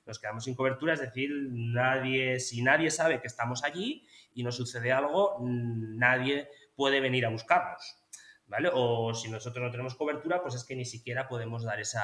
Nos 0.06 0.20
quedamos 0.20 0.44
sin 0.44 0.54
cobertura, 0.54 0.94
es 0.94 1.00
decir, 1.00 1.32
nadie, 1.52 2.40
si 2.40 2.62
nadie 2.62 2.92
sabe 2.92 3.22
que 3.22 3.28
estamos 3.28 3.64
allí 3.64 4.06
y 4.36 4.44
nos 4.44 4.56
sucede 4.56 4.92
algo, 4.92 5.40
nadie 5.42 6.48
puede 6.76 7.00
venir 7.00 7.26
a 7.26 7.30
buscarnos. 7.30 7.98
¿Vale? 8.46 8.70
O 8.72 9.16
si 9.16 9.32
nosotros 9.32 9.64
no 9.64 9.72
tenemos 9.72 9.96
cobertura, 9.96 10.44
pues 10.44 10.54
es 10.54 10.64
que 10.64 10.76
ni 10.76 10.86
siquiera 10.86 11.28
podemos 11.28 11.64
dar 11.64 11.80
esa, 11.80 12.04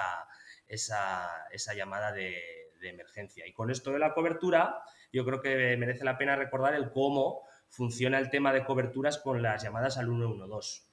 esa, 0.70 1.74
llamada 1.76 2.12
de, 2.12 2.70
emergencia. 2.82 3.46
Y 3.46 3.52
con 3.52 3.70
esto 3.72 3.92
de 3.92 4.00
la 4.00 4.14
cobertura, 4.14 4.82
yo 5.12 5.26
creo 5.26 5.42
que 5.42 5.76
merece 5.76 6.06
la 6.06 6.18
pena 6.18 6.38
recordar 6.38 6.76
el 6.76 6.92
cómo 6.92 7.42
funciona 7.68 8.18
el 8.20 8.30
tema 8.30 8.54
de 8.54 8.64
coberturas 8.64 9.18
con 9.18 9.42
las 9.42 9.62
llamadas 9.62 9.98
al 9.98 10.06
112. 10.06 10.84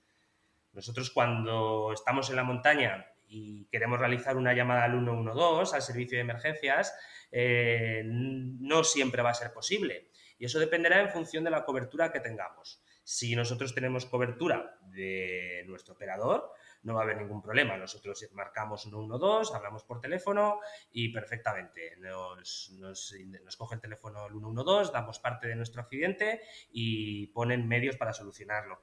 Nosotros 0.73 1.11
cuando 1.11 1.93
estamos 1.93 2.29
en 2.29 2.37
la 2.37 2.43
montaña 2.43 3.07
y 3.29 3.67
queremos 3.67 4.01
realizar 4.01 4.37
una 4.37 4.53
llamada 4.53 4.85
al 4.85 4.93
112, 4.93 5.77
al 5.77 5.83
servicio 5.83 6.19
de 6.19 6.23
emergencias, 6.23 6.93
eh, 7.31 8.03
no 8.05 8.83
siempre 8.83 9.23
va 9.23 9.31
a 9.31 9.35
ser 9.35 9.53
posible. 9.53 10.09
Y 10.39 10.47
eso 10.47 10.59
dependerá 10.59 11.01
en 11.01 11.11
función 11.11 11.45
de 11.45 11.51
la 11.51 11.65
cobertura 11.65 12.11
que 12.11 12.21
tengamos. 12.21 12.83
Si 13.05 13.37
nosotros 13.37 13.75
tenemos 13.75 14.07
cobertura 14.07 14.79
de 14.89 15.65
nuestro 15.67 15.95
operador, 15.95 16.53
no 16.87 16.95
va 16.95 17.01
a 17.01 17.03
haber 17.03 17.19
ningún 17.19 17.43
problema. 17.43 17.77
Nosotros 17.77 18.27
marcamos 18.33 18.83
112, 18.83 19.55
hablamos 19.55 19.83
por 19.83 20.01
teléfono 20.01 20.61
y 20.93 21.13
perfectamente 21.13 21.97
nos, 21.99 22.71
nos, 22.79 23.57
coge 23.59 23.75
el 23.75 23.81
teléfono 23.81 24.27
el 24.27 24.33
112, 24.33 24.93
damos 24.93 25.19
parte 25.19 25.49
de 25.49 25.57
nuestro 25.57 25.83
accidente 25.83 26.41
y 26.71 27.27
ponen 27.29 27.67
medios 27.67 27.97
para 27.97 28.13
solucionarlo. 28.13 28.81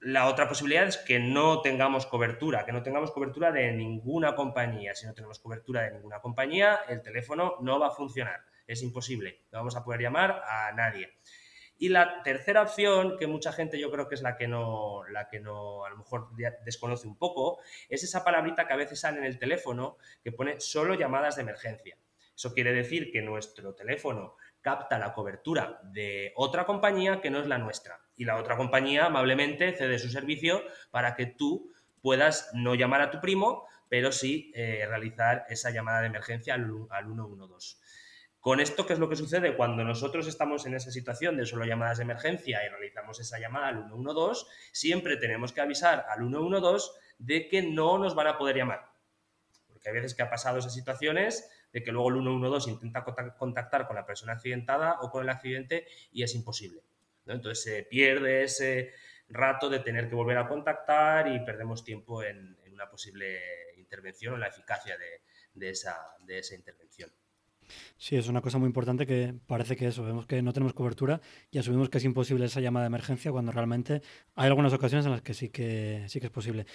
la 0.00 0.26
otra 0.26 0.48
posibilidad 0.48 0.86
es 0.88 0.96
que 0.96 1.20
no 1.20 1.60
tengamos 1.60 2.06
cobertura, 2.06 2.64
que 2.64 2.72
no 2.72 2.82
tengamos 2.82 3.12
cobertura 3.12 3.52
de 3.52 3.70
ninguna 3.70 4.34
compañía. 4.34 4.94
Si 4.94 5.06
no 5.06 5.14
tenemos 5.14 5.38
cobertura 5.38 5.82
de 5.82 5.92
ninguna 5.92 6.20
compañía, 6.20 6.80
el 6.88 7.02
teléfono 7.02 7.56
no 7.60 7.78
va 7.78 7.88
a 7.88 7.90
funcionar. 7.90 8.40
Es 8.66 8.82
imposible. 8.82 9.42
No 9.52 9.58
vamos 9.58 9.76
a 9.76 9.84
poder 9.84 10.00
llamar 10.00 10.42
a 10.44 10.72
nadie. 10.72 11.12
Y 11.82 11.88
la 11.88 12.22
tercera 12.22 12.60
opción, 12.60 13.16
que 13.16 13.26
mucha 13.26 13.52
gente 13.52 13.80
yo 13.80 13.90
creo 13.90 14.06
que 14.06 14.14
es 14.14 14.20
la 14.20 14.36
que 14.36 14.46
no, 14.46 15.02
la 15.08 15.30
que 15.30 15.40
no 15.40 15.86
a 15.86 15.88
lo 15.88 15.96
mejor 15.96 16.28
desconoce 16.62 17.08
un 17.08 17.16
poco, 17.16 17.58
es 17.88 18.04
esa 18.04 18.22
palabrita 18.22 18.66
que 18.66 18.74
a 18.74 18.76
veces 18.76 19.00
sale 19.00 19.16
en 19.16 19.24
el 19.24 19.38
teléfono 19.38 19.96
que 20.22 20.30
pone 20.30 20.60
solo 20.60 20.92
llamadas 20.92 21.36
de 21.36 21.42
emergencia. 21.42 21.96
Eso 22.36 22.52
quiere 22.52 22.74
decir 22.74 23.10
que 23.10 23.22
nuestro 23.22 23.74
teléfono 23.74 24.36
capta 24.60 24.98
la 24.98 25.14
cobertura 25.14 25.80
de 25.84 26.34
otra 26.36 26.66
compañía 26.66 27.22
que 27.22 27.30
no 27.30 27.40
es 27.40 27.46
la 27.46 27.56
nuestra. 27.56 27.98
Y 28.14 28.26
la 28.26 28.36
otra 28.36 28.58
compañía 28.58 29.06
amablemente 29.06 29.74
cede 29.74 29.98
su 29.98 30.10
servicio 30.10 30.62
para 30.90 31.14
que 31.14 31.24
tú 31.24 31.72
puedas 32.02 32.50
no 32.52 32.74
llamar 32.74 33.00
a 33.00 33.10
tu 33.10 33.22
primo, 33.22 33.66
pero 33.88 34.12
sí 34.12 34.52
eh, 34.54 34.84
realizar 34.86 35.46
esa 35.48 35.70
llamada 35.70 36.02
de 36.02 36.08
emergencia 36.08 36.52
al, 36.52 36.70
al 36.90 37.06
112. 37.06 37.78
Con 38.40 38.58
esto, 38.58 38.86
¿qué 38.86 38.94
es 38.94 38.98
lo 38.98 39.10
que 39.10 39.16
sucede? 39.16 39.54
Cuando 39.54 39.84
nosotros 39.84 40.26
estamos 40.26 40.64
en 40.64 40.72
esa 40.72 40.90
situación 40.90 41.36
de 41.36 41.44
solo 41.44 41.66
llamadas 41.66 41.98
de 41.98 42.04
emergencia 42.04 42.64
y 42.64 42.70
realizamos 42.70 43.20
esa 43.20 43.38
llamada 43.38 43.68
al 43.68 43.88
112, 43.88 44.46
siempre 44.72 45.18
tenemos 45.18 45.52
que 45.52 45.60
avisar 45.60 46.06
al 46.08 46.20
112 46.20 46.90
de 47.18 47.48
que 47.48 47.60
no 47.60 47.98
nos 47.98 48.14
van 48.14 48.28
a 48.28 48.38
poder 48.38 48.56
llamar. 48.56 48.92
Porque 49.68 49.90
hay 49.90 49.94
veces 49.94 50.14
que 50.14 50.22
ha 50.22 50.30
pasado 50.30 50.58
esas 50.58 50.72
situaciones 50.72 51.50
de 51.70 51.82
que 51.82 51.92
luego 51.92 52.08
el 52.08 52.22
112 52.22 52.70
intenta 52.70 53.04
contactar 53.36 53.86
con 53.86 53.96
la 53.96 54.06
persona 54.06 54.32
accidentada 54.32 55.00
o 55.02 55.10
con 55.10 55.22
el 55.22 55.28
accidente 55.28 55.86
y 56.10 56.22
es 56.22 56.34
imposible. 56.34 56.80
Entonces 57.26 57.62
se 57.62 57.82
pierde 57.82 58.44
ese 58.44 58.94
rato 59.28 59.68
de 59.68 59.80
tener 59.80 60.08
que 60.08 60.14
volver 60.14 60.38
a 60.38 60.48
contactar 60.48 61.28
y 61.28 61.44
perdemos 61.44 61.84
tiempo 61.84 62.22
en, 62.22 62.56
una 62.72 62.88
posible 62.88 63.38
intervención 63.76 64.32
o 64.32 64.38
la 64.38 64.46
eficacia 64.46 64.96
de 64.96 65.68
esa 65.68 66.54
intervención. 66.54 67.12
Sí, 67.96 68.16
es 68.16 68.28
una 68.28 68.40
cosa 68.40 68.58
muy 68.58 68.66
importante 68.66 69.06
que 69.06 69.34
parece 69.46 69.76
que 69.76 69.88
eso, 69.88 70.04
vemos 70.04 70.26
que 70.26 70.42
no 70.42 70.52
tenemos 70.52 70.74
cobertura 70.74 71.20
y 71.50 71.58
asumimos 71.58 71.88
que 71.88 71.98
es 71.98 72.04
imposible 72.04 72.46
esa 72.46 72.60
llamada 72.60 72.84
de 72.84 72.88
emergencia 72.88 73.32
cuando 73.32 73.52
realmente 73.52 74.02
hay 74.34 74.46
algunas 74.46 74.72
ocasiones 74.72 75.06
en 75.06 75.12
las 75.12 75.22
que 75.22 75.34
sí 75.34 75.48
que, 75.48 76.04
sí 76.08 76.20
que 76.20 76.26
es 76.26 76.32
posible. 76.32 76.66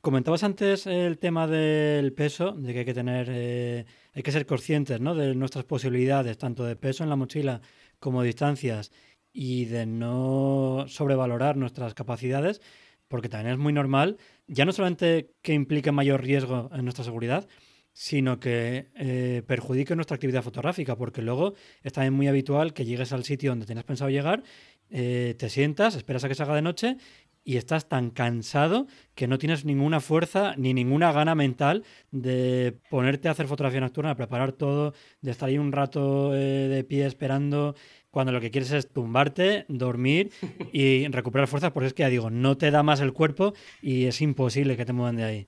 Comentabas 0.00 0.42
antes 0.42 0.88
el 0.88 1.18
tema 1.18 1.46
del 1.46 2.12
peso, 2.12 2.52
de 2.52 2.72
que 2.72 2.80
hay 2.80 2.84
que 2.84 2.94
tener, 2.94 3.28
eh, 3.30 3.84
hay 4.12 4.22
que 4.24 4.32
ser 4.32 4.46
conscientes 4.46 5.00
¿no? 5.00 5.14
de 5.14 5.34
nuestras 5.36 5.64
posibilidades, 5.64 6.38
tanto 6.38 6.64
de 6.64 6.74
peso 6.74 7.04
en 7.04 7.10
la 7.10 7.14
mochila 7.14 7.60
como 8.00 8.24
distancias, 8.24 8.90
y 9.32 9.66
de 9.66 9.86
no 9.86 10.86
sobrevalorar 10.88 11.56
nuestras 11.56 11.94
capacidades, 11.94 12.60
porque 13.08 13.28
también 13.28 13.52
es 13.52 13.58
muy 13.58 13.72
normal, 13.72 14.18
ya 14.46 14.64
no 14.64 14.72
solamente 14.72 15.34
que 15.42 15.54
implique 15.54 15.92
mayor 15.92 16.22
riesgo 16.22 16.70
en 16.72 16.84
nuestra 16.84 17.04
seguridad, 17.04 17.48
sino 17.92 18.40
que 18.40 18.90
eh, 18.94 19.42
perjudique 19.46 19.94
nuestra 19.94 20.14
actividad 20.14 20.42
fotográfica, 20.42 20.96
porque 20.96 21.22
luego 21.22 21.54
es 21.82 21.92
también 21.92 22.14
muy 22.14 22.28
habitual 22.28 22.72
que 22.72 22.84
llegues 22.84 23.12
al 23.12 23.24
sitio 23.24 23.50
donde 23.50 23.66
tenías 23.66 23.84
pensado 23.84 24.10
llegar, 24.10 24.42
eh, 24.90 25.34
te 25.38 25.48
sientas, 25.48 25.94
esperas 25.94 26.24
a 26.24 26.28
que 26.28 26.34
se 26.34 26.42
haga 26.42 26.54
de 26.54 26.62
noche 26.62 26.96
y 27.44 27.56
estás 27.56 27.88
tan 27.88 28.10
cansado 28.10 28.86
que 29.14 29.26
no 29.26 29.38
tienes 29.38 29.64
ninguna 29.64 30.00
fuerza 30.00 30.54
ni 30.56 30.74
ninguna 30.74 31.12
gana 31.12 31.34
mental 31.34 31.84
de 32.10 32.76
ponerte 32.88 33.28
a 33.28 33.32
hacer 33.32 33.46
fotografía 33.46 33.80
nocturna, 33.80 34.14
preparar 34.14 34.52
todo, 34.52 34.94
de 35.20 35.30
estar 35.30 35.48
ahí 35.48 35.58
un 35.58 35.72
rato 35.72 36.34
eh, 36.34 36.68
de 36.68 36.84
pie 36.84 37.06
esperando, 37.06 37.74
cuando 38.10 38.32
lo 38.32 38.40
que 38.40 38.50
quieres 38.50 38.70
es 38.72 38.88
tumbarte, 38.88 39.64
dormir 39.68 40.30
y 40.72 41.08
recuperar 41.08 41.48
fuerzas, 41.48 41.72
porque 41.72 41.88
es 41.88 41.94
que 41.94 42.02
ya 42.02 42.08
digo, 42.08 42.30
no 42.30 42.56
te 42.56 42.70
da 42.70 42.82
más 42.82 43.00
el 43.00 43.12
cuerpo 43.12 43.54
y 43.80 44.04
es 44.04 44.20
imposible 44.20 44.76
que 44.76 44.84
te 44.84 44.92
muevan 44.92 45.16
de 45.16 45.24
ahí 45.24 45.46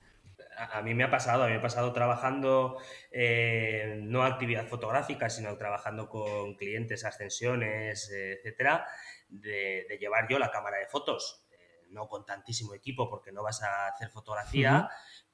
a 0.57 0.81
mí 0.81 0.93
me 0.93 1.03
ha 1.03 1.09
pasado, 1.09 1.43
a 1.43 1.45
mí 1.47 1.53
me 1.53 1.59
ha 1.59 1.61
pasado 1.61 1.91
trabajando 1.93 2.77
eh, 3.11 3.99
no 4.01 4.23
actividad 4.23 4.67
fotográfica, 4.67 5.29
sino 5.29 5.55
trabajando 5.57 6.09
con 6.09 6.55
clientes, 6.55 7.05
ascensiones, 7.05 8.09
etcétera, 8.11 8.87
de, 9.29 9.97
llevar 9.99 10.27
yo 10.29 10.39
la 10.39 10.51
cámara 10.51 10.77
de 10.77 10.87
fotos, 10.87 11.45
eh, 11.51 11.87
no 11.89 12.07
con 12.07 12.25
tantísimo 12.25 12.73
equipo 12.73 13.09
porque 13.09 13.31
no 13.31 13.43
vas 13.43 13.63
a 13.63 13.87
hacer 13.87 14.09
fotografía, 14.09 14.89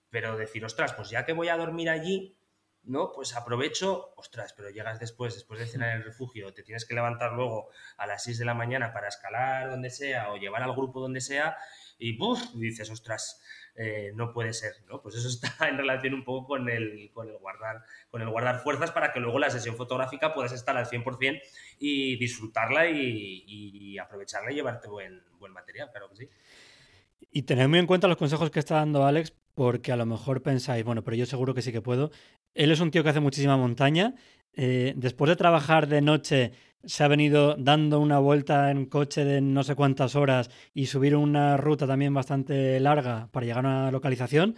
pero 0.10 0.38
decir, 0.38 0.66
ostras, 0.66 0.94
pues 0.94 1.10
ya 1.10 1.26
que 1.26 1.34
voy 1.34 1.50
a 1.50 1.58
dormir 1.58 1.90
allí, 1.90 2.38
¿no? 2.84 3.12
Pues 3.12 3.36
aprovecho, 3.36 4.14
ostras, 4.18 4.54
pero 4.54 4.70
llegas 4.70 5.00
después, 5.00 5.36
después 5.36 5.60
de 5.60 5.68
cenar 5.68 5.92
en 5.92 5.98
el 5.98 6.04
refugio, 6.04 6.54
te 6.54 6.64
tienes 6.64 6.86
que 6.86 6.96
levantar 6.96 7.34
luego 7.34 7.70
a 7.98 8.08
las 8.08 8.24
6 8.24 8.40
de 8.40 8.46
la 8.46 8.54
mañana 8.54 8.92
para 8.92 9.08
escalar 9.08 9.70
donde 9.70 9.90
sea 9.90 10.32
o 10.32 10.38
llevar 10.38 10.64
al 10.64 10.74
grupo 10.74 11.00
donde 11.00 11.22
sea 11.22 11.58
y 12.00 12.18
¡buf! 12.18 12.42
dices, 12.56 12.90
ostras, 12.90 13.40
eh, 13.76 14.12
no 14.16 14.34
puede 14.34 14.54
ser, 14.54 14.74
¿no? 14.90 15.02
Pues 15.02 15.16
eso 15.16 15.28
está 15.30 15.68
en 15.68 15.78
relación 15.78 16.14
un 16.14 16.24
poco 16.24 16.48
con 16.48 16.70
el, 16.70 17.10
con 17.14 17.30
el, 17.30 17.38
guardar, 17.38 17.84
con 18.10 18.22
el 18.22 18.30
guardar 18.30 18.60
fuerzas 18.60 18.92
para 18.92 19.12
que 19.12 19.20
luego 19.20 19.40
la 19.40 19.50
sesión 19.50 19.76
fotográfica 19.76 20.34
puedas 20.34 20.52
estar 20.52 20.76
al 20.78 20.86
100% 20.86 21.42
y 21.80 22.18
disfrutarla 22.18 22.90
y, 22.90 23.98
aprovecharla 23.98 24.52
y 24.52 24.56
llevarte 24.56 24.88
buen, 24.88 25.24
buen 25.40 25.54
material, 25.54 25.90
claro 25.92 26.10
que 26.10 26.16
sí. 26.16 26.30
Y 27.32 27.44
tened 27.44 27.68
muy 27.68 27.80
en 27.80 27.88
cuenta 27.88 28.08
los 28.08 28.18
consejos 28.18 28.52
que 28.52 28.60
está 28.60 28.76
dando 28.76 29.06
Alex, 29.06 29.34
porque 29.54 29.92
a 29.92 29.96
lo 29.96 30.06
mejor 30.06 30.42
pensáis, 30.42 30.84
bueno, 30.84 31.04
pero 31.04 31.16
yo 31.16 31.26
seguro 31.26 31.54
que 31.54 31.62
sí 31.62 31.72
que 31.72 31.82
puedo. 31.82 32.12
Él 32.54 32.72
es 32.72 32.80
un 32.80 32.92
tío 32.92 33.04
que 33.04 33.10
hace 33.10 33.20
muchísima 33.20 33.58
montaña. 33.58 34.16
Eh, 34.54 34.94
después 34.98 35.30
de 35.30 35.38
trabajar 35.38 35.88
de 35.88 36.02
noche 36.02 36.52
se 36.84 37.04
ha 37.04 37.08
venido 37.08 37.56
dando 37.58 38.00
una 38.00 38.20
vuelta 38.20 38.72
en 38.72 38.86
coche 38.86 39.24
de 39.24 39.42
no 39.42 39.64
sé 39.64 39.76
cuántas 39.76 40.16
horas 40.16 40.50
y 40.74 40.88
subir 40.88 41.16
una 41.16 41.58
ruta 41.58 41.88
también 41.88 42.14
bastante 42.14 42.80
larga 42.80 43.28
para 43.32 43.46
llegar 43.46 43.66
a 43.66 43.70
una 43.70 43.92
localización. 43.92 44.56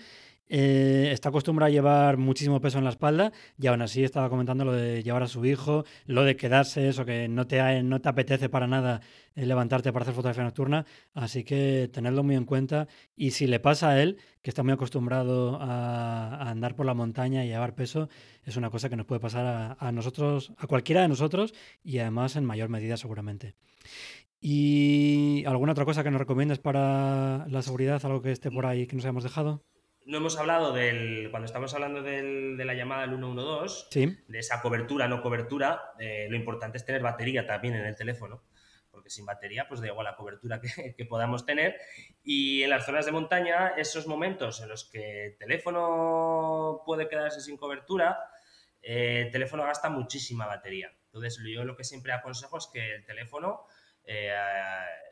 Eh, 0.49 1.09
está 1.11 1.29
acostumbrado 1.29 1.67
a 1.67 1.71
llevar 1.71 2.17
muchísimo 2.17 2.59
peso 2.59 2.77
en 2.77 2.83
la 2.83 2.89
espalda 2.89 3.31
y 3.57 3.67
aún 3.67 3.81
así 3.81 4.03
estaba 4.03 4.29
comentando 4.29 4.65
lo 4.65 4.73
de 4.73 5.01
llevar 5.01 5.23
a 5.23 5.27
su 5.27 5.45
hijo, 5.45 5.85
lo 6.05 6.23
de 6.23 6.35
quedarse, 6.35 6.89
eso 6.89 7.05
que 7.05 7.27
no 7.29 7.47
te, 7.47 7.81
no 7.81 8.01
te 8.01 8.09
apetece 8.09 8.49
para 8.49 8.67
nada 8.67 9.01
eh, 9.35 9.45
levantarte 9.45 9.93
para 9.93 10.03
hacer 10.03 10.13
fotografía 10.13 10.43
nocturna, 10.43 10.85
así 11.13 11.43
que 11.43 11.89
tenedlo 11.91 12.23
muy 12.23 12.35
en 12.35 12.45
cuenta 12.45 12.87
y 13.15 13.31
si 13.31 13.47
le 13.47 13.59
pasa 13.59 13.91
a 13.91 14.01
él, 14.01 14.17
que 14.41 14.49
está 14.49 14.63
muy 14.63 14.73
acostumbrado 14.73 15.57
a, 15.61 16.49
andar 16.49 16.75
por 16.75 16.85
la 16.85 16.93
montaña 16.93 17.45
y 17.45 17.47
llevar 17.47 17.73
peso, 17.73 18.09
es 18.43 18.57
una 18.57 18.69
cosa 18.69 18.89
que 18.89 18.97
nos 18.97 19.05
puede 19.05 19.21
pasar 19.21 19.45
a, 19.45 19.77
a 19.79 19.91
nosotros, 19.93 20.51
a 20.57 20.67
cualquiera 20.67 21.01
de 21.01 21.07
nosotros 21.07 21.53
y 21.83 21.99
además 21.99 22.35
en 22.35 22.45
mayor 22.45 22.69
medida 22.69 22.97
seguramente. 22.97 23.55
¿Y 24.41 25.45
alguna 25.45 25.71
otra 25.71 25.85
cosa 25.85 26.03
que 26.03 26.11
nos 26.11 26.19
recomiendes 26.19 26.59
para 26.59 27.47
la 27.47 27.61
seguridad? 27.61 28.03
¿Algo 28.05 28.21
que 28.21 28.31
esté 28.33 28.51
por 28.51 28.65
ahí 28.65 28.87
que 28.87 28.97
nos 28.97 29.05
hayamos 29.05 29.23
dejado? 29.23 29.63
No 30.05 30.17
hemos 30.17 30.37
hablado 30.37 30.73
del, 30.73 31.29
cuando 31.31 31.45
estamos 31.45 31.73
hablando 31.73 32.01
del, 32.01 32.57
de 32.57 32.65
la 32.65 32.73
llamada 32.73 33.03
al 33.03 33.09
112, 33.09 34.23
de 34.27 34.39
esa 34.39 34.61
cobertura, 34.61 35.07
no 35.07 35.21
cobertura, 35.21 35.93
eh, 35.99 36.27
lo 36.29 36.35
importante 36.35 36.77
es 36.77 36.85
tener 36.85 37.01
batería 37.01 37.45
también 37.47 37.75
en 37.75 37.85
el 37.85 37.95
teléfono, 37.95 38.43
porque 38.91 39.09
sin 39.09 39.25
batería 39.25 39.67
pues 39.67 39.81
da 39.81 39.87
igual 39.87 40.05
la 40.05 40.15
cobertura 40.15 40.59
que, 40.97 41.05
podamos 41.05 41.45
tener. 41.45 41.77
Y 42.23 42.63
en 42.63 42.69
las 42.69 42.85
zonas 42.85 43.05
de 43.05 43.11
montaña, 43.11 43.69
esos 43.77 44.07
momentos 44.07 44.61
en 44.61 44.69
los 44.69 44.89
que 44.89 45.27
el 45.27 45.37
teléfono 45.37 46.81
puede 46.85 47.07
quedarse 47.07 47.41
sin 47.41 47.57
cobertura, 47.57 48.19
eh, 48.81 49.23
el 49.25 49.31
teléfono 49.31 49.63
gasta 49.63 49.89
muchísima 49.89 50.45
batería. 50.45 50.91
Entonces 51.05 51.39
yo 51.45 51.63
lo 51.63 51.77
que 51.77 51.83
siempre 51.83 52.11
aconsejo 52.11 52.57
es 52.57 52.69
que 52.71 52.95
el 52.95 53.05
teléfono... 53.05 53.65
Eh, 54.05 54.35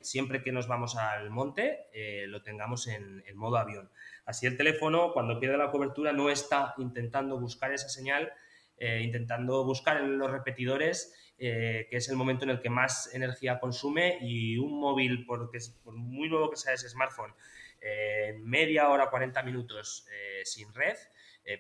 siempre 0.01 0.43
que 0.43 0.51
nos 0.51 0.67
vamos 0.67 0.97
al 0.97 1.29
monte, 1.29 1.87
lo 2.27 2.41
tengamos 2.41 2.87
en, 2.87 3.23
en 3.25 3.37
modo 3.37 3.55
avión 3.55 3.89
Así 4.25 4.45
el 4.45 4.57
teléfono, 4.57 5.13
cuando 5.13 5.39
pierde 5.39 5.57
la 5.57 5.71
cobertura, 5.71 6.13
no 6.13 6.29
está 6.29 6.73
intentando 6.77 7.39
buscar 7.39 7.73
esa 7.73 7.89
señal, 7.89 8.31
eh, 8.77 9.01
intentando 9.03 9.63
buscar 9.63 9.97
en 9.97 10.17
los 10.17 10.31
repetidores, 10.31 11.33
eh, 11.37 11.87
que 11.89 11.97
es 11.97 12.09
el 12.09 12.15
momento 12.15 12.45
en 12.45 12.49
el 12.49 12.61
que 12.61 12.69
más 12.71 13.13
energía 13.13 13.59
consume 13.59 14.17
y 14.21 14.57
un 14.57 14.79
móvil, 14.79 15.23
porque 15.27 15.59
por 15.83 15.93
muy 15.93 16.29
nuevo 16.29 16.49
que 16.49 16.57
sea 16.57 16.73
ese 16.73 16.89
smartphone, 16.89 17.33
eh, 17.79 18.39
media 18.39 18.89
hora, 18.89 19.09
40 19.09 19.43
minutos 19.43 20.07
sin 20.43 20.73
red, 20.73 20.97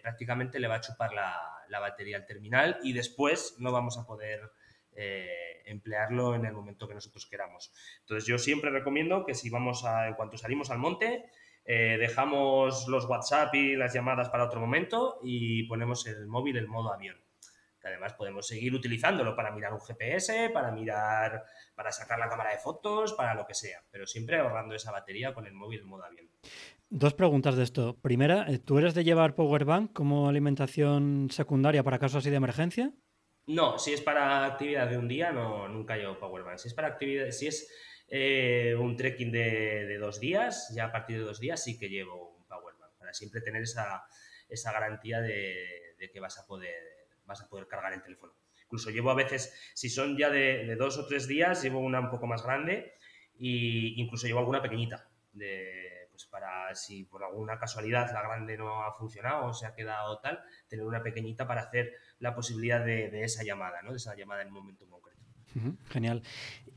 prácticamente 0.01 0.59
le 0.59 0.67
va 0.67 0.75
a 0.75 0.81
chupar 0.81 1.13
la, 1.13 1.79
batería 1.79 2.17
al 2.17 2.25
terminal 2.25 2.79
y 2.83 2.93
después 2.93 3.55
no 3.59 3.71
vamos 3.71 3.97
a 3.97 4.05
poder 4.05 4.51
emplearlo 5.65 6.35
en 6.35 6.45
el 6.45 6.53
momento 6.53 6.87
que 6.87 6.93
nosotros 6.93 7.25
queramos. 7.25 7.71
Entonces 7.99 8.27
yo 8.27 8.37
siempre 8.37 8.71
recomiendo 8.71 9.25
que 9.25 9.35
si 9.35 9.49
vamos 9.49 9.85
a, 9.85 10.07
en 10.07 10.15
cuanto 10.15 10.37
salimos 10.37 10.71
al 10.71 10.79
monte, 10.79 11.29
eh, 11.65 11.97
dejamos 11.99 12.87
los 12.87 13.05
WhatsApp 13.05 13.53
y 13.55 13.75
las 13.75 13.93
llamadas 13.93 14.29
para 14.29 14.45
otro 14.45 14.59
momento 14.59 15.19
y 15.23 15.63
ponemos 15.63 16.05
el 16.07 16.27
móvil 16.27 16.57
en 16.57 16.67
modo 16.67 16.93
avión. 16.93 17.17
Que 17.79 17.87
además 17.87 18.13
podemos 18.13 18.47
seguir 18.47 18.73
utilizándolo 18.75 19.35
para 19.35 19.51
mirar 19.51 19.73
un 19.73 19.81
GPS, 19.81 20.49
para 20.49 20.71
mirar, 20.71 21.43
para 21.75 21.91
sacar 21.91 22.19
la 22.19 22.29
cámara 22.29 22.51
de 22.51 22.59
fotos, 22.59 23.13
para 23.13 23.33
lo 23.33 23.45
que 23.45 23.55
sea, 23.55 23.83
pero 23.89 24.05
siempre 24.05 24.37
ahorrando 24.37 24.75
esa 24.75 24.91
batería 24.91 25.33
con 25.33 25.47
el 25.47 25.53
móvil 25.53 25.79
en 25.79 25.87
modo 25.87 26.03
avión. 26.03 26.29
Dos 26.89 27.13
preguntas 27.13 27.55
de 27.55 27.63
esto. 27.63 27.97
Primera, 28.01 28.45
eh, 28.49 28.59
¿tú 28.59 28.77
eres 28.77 28.93
de 28.93 29.03
llevar 29.03 29.33
Powerbank 29.33 29.93
como 29.93 30.27
alimentación 30.27 31.29
secundaria 31.31 31.83
para 31.83 31.99
casos 31.99 32.17
así 32.17 32.29
de 32.29 32.35
emergencia? 32.35 32.91
No, 33.47 33.79
si 33.79 33.93
es 33.93 34.01
para 34.01 34.45
actividad 34.45 34.89
de 34.89 34.97
un 34.97 35.07
día, 35.07 35.31
no, 35.31 35.67
nunca 35.67 35.95
llevo 35.95 36.19
Powerbank. 36.19 36.57
Si 36.57 36.67
es 36.67 36.73
para 36.73 36.89
actividad, 36.89 37.31
si 37.31 37.47
es 37.47 37.71
eh, 38.13 38.75
un 38.77 38.97
trekking 38.97 39.31
de, 39.31 39.97
dos 39.97 40.19
días, 40.19 40.69
ya 40.75 40.85
a 40.85 40.91
partir 40.91 41.17
de 41.17 41.23
dos 41.23 41.39
días 41.39 41.63
sí 41.63 41.79
que 41.79 41.87
llevo 41.87 42.35
un 42.35 42.45
powerbank, 42.45 42.91
para 42.97 43.13
siempre 43.13 43.39
tener 43.39 43.61
esa, 43.61 44.03
esa 44.49 44.73
garantía 44.73 45.21
de, 45.21 45.95
que 46.11 46.19
vas 46.19 46.37
a, 46.37 46.45
poder, 46.45 47.07
vas 47.25 47.41
a 47.41 47.47
poder 47.47 47.67
cargar 47.67 47.93
el 47.93 48.03
teléfono. 48.03 48.33
Incluso 48.65 48.89
llevo 48.89 49.11
a 49.11 49.15
veces, 49.15 49.57
si 49.73 49.87
son 49.87 50.17
ya 50.17 50.29
de, 50.29 50.75
dos 50.75 50.97
o 50.97 51.07
tres 51.07 51.25
días, 51.25 51.63
llevo 51.63 51.79
una 51.79 52.01
un 52.01 52.09
poco 52.09 52.27
más 52.27 52.43
grande 52.43 52.95
e 53.39 53.93
incluso 53.95 54.27
llevo 54.27 54.39
alguna 54.39 54.61
pequeñita, 54.61 55.09
de, 55.31 56.09
pues 56.11 56.25
para 56.25 56.75
si 56.75 57.05
por 57.05 57.23
alguna 57.23 57.57
casualidad 57.59 58.11
la 58.11 58.23
grande 58.23 58.57
no 58.57 58.83
ha 58.83 58.91
funcionado 58.91 59.45
o 59.45 59.53
se 59.53 59.65
ha 59.65 59.73
quedado 59.73 60.19
tal, 60.19 60.43
tener 60.67 60.85
una 60.85 61.01
pequeñita 61.01 61.47
para 61.47 61.61
hacer 61.61 61.93
la 62.19 62.35
posibilidad 62.35 62.83
de, 62.83 63.23
esa 63.23 63.43
llamada, 63.43 63.81
¿no? 63.83 63.91
de 63.91 63.97
esa 63.97 64.17
llamada 64.17 64.41
en 64.41 64.49
un 64.49 64.55
momento 64.55 64.85
concreto. 64.85 65.21
Genial. 65.89 66.23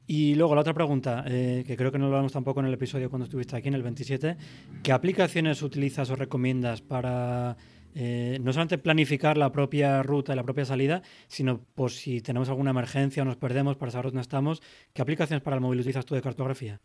Y 0.07 0.35
luego 0.35 0.55
la 0.55 0.61
otra 0.61 0.75
pregunta, 0.75 1.25
eh, 1.27 1.65
que 1.67 1.77
creo 1.77 1.91
que 1.91 1.99
no 1.99 2.07
lo 2.07 2.13
hablamos 2.13 2.33
tampoco 2.33 2.61
en 2.61 2.67
el 2.67 2.75
episodio 2.75 3.09
cuando 3.09 3.25
estuviste 3.25 3.57
aquí, 3.57 3.69
en 3.69 3.75
el 3.75 3.83
27, 3.83 4.37
¿qué 4.83 4.93
aplicaciones 4.93 5.63
utilizas 5.63 6.11
o 6.11 6.17
recomiendas 6.17 6.83
para 6.83 7.57
eh, 7.95 8.39
no 8.43 8.53
solamente 8.53 8.77
planificar 8.77 9.39
la 9.39 9.51
propia 9.51 10.03
ruta 10.03 10.35
y 10.35 10.37
la 10.37 10.43
propia 10.43 10.67
salida, 10.67 11.01
sino 11.27 11.65
por 11.75 11.91
si 11.91 12.21
tenemos 12.21 12.51
alguna 12.51 12.71
emergencia 12.71 13.23
o 13.23 13.25
nos 13.25 13.37
perdemos 13.37 13.77
para 13.77 13.93
saber 13.93 14.07
dónde 14.07 14.21
estamos, 14.21 14.63
¿qué 14.93 15.01
aplicaciones 15.01 15.43
para 15.43 15.57
el 15.57 15.63
móvil 15.63 15.81
utilizas 15.81 16.05
tú 16.05 16.15
de 16.15 16.21
cartografía? 16.21 16.81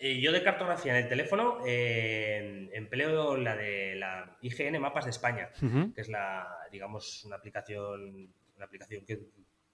Eh, 0.00 0.20
yo 0.20 0.32
de 0.32 0.42
cartografía 0.42 0.98
en 0.98 1.04
el 1.04 1.08
teléfono 1.08 1.58
empleo 1.64 3.36
la 3.36 3.56
de 3.56 3.94
la 3.94 4.36
IGN 4.42 4.80
Mapas 4.80 5.04
de 5.04 5.12
España, 5.12 5.50
que 5.94 6.00
es 6.00 6.08
la, 6.08 6.48
digamos, 6.72 7.24
una 7.24 7.36
aplicación, 7.36 8.28
una 8.56 8.64
aplicación 8.64 9.04
que 9.06 9.20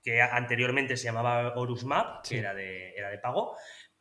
que 0.02 0.22
anteriormente 0.22 0.96
se 0.96 1.04
llamaba 1.04 1.52
Horus 1.54 1.84
Map, 1.84 2.26
que 2.26 2.38
era, 2.38 2.54
de, 2.54 2.94
era 2.94 3.10
de 3.10 3.18
pago, 3.18 3.56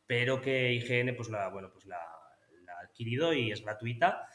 pero 0.05 0.41
que 0.41 0.73
IGN 0.73 1.15
pues 1.15 1.29
la, 1.29 1.49
bueno, 1.49 1.69
pues 1.71 1.85
la, 1.85 1.97
ha 1.97 2.83
adquirido 2.83 3.33
y 3.33 3.51
es 3.51 3.61
gratuita. 3.63 4.27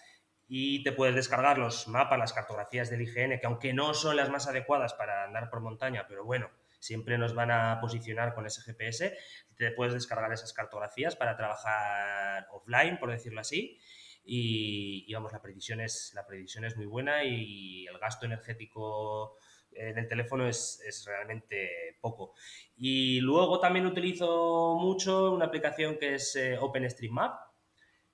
Y 0.47 0.83
te 0.83 0.93
puedes 0.93 1.15
descargar 1.15 1.57
los 1.57 1.89
mapas, 1.89 2.19
las 2.19 2.35
cartografías 2.35 2.91
del 2.91 3.01
IGN, 3.03 3.41
que 3.41 3.47
aunque 3.47 3.73
no 3.73 3.95
son 3.95 4.17
las 4.17 4.29
más 4.29 4.47
adecuadas 4.47 4.93
para 4.93 5.25
andar 5.25 5.49
por 5.49 5.61
montaña, 5.61 6.05
pero 6.07 6.25
bueno, 6.25 6.51
siempre 6.79 7.17
nos 7.17 7.35
van 7.35 7.51
a 7.51 7.81
posicionar 7.81 8.35
con 8.35 8.47
ese 8.47 8.61
GPS, 8.61 9.17
te 9.57 9.71
puedes 9.71 9.95
descargar 9.95 10.31
esas 10.33 10.53
cartografías 10.53 11.17
para 11.17 11.35
trabajar 11.35 12.47
offline, 12.53 12.99
por 12.99 13.11
decirlo 13.11 13.41
así. 13.41 13.79
Y, 14.23 15.05
y, 15.09 15.15
vamos, 15.15 15.33
la 15.33 15.41
predicción, 15.41 15.81
es, 15.81 16.13
la 16.15 16.27
predicción 16.27 16.65
es 16.65 16.77
muy 16.77 16.87
buena 16.87 17.25
y 17.25 17.87
el 17.87 17.99
gasto 17.99 18.27
energético 18.27 19.39
en 19.77 19.99
el 19.99 20.09
teléfono 20.09 20.49
es, 20.49 20.83
es, 20.87 21.05
realmente 21.07 21.97
poco. 22.01 22.35
Y 22.77 23.21
luego 23.21 23.61
también 23.61 23.87
utilizo 23.87 24.77
mucho 24.81 25.33
una 25.33 25.47
aplicación 25.47 25.97
que 25.99 26.15
es 26.15 26.37
eh, 26.37 26.57
OpenStreetMap. 26.59 27.41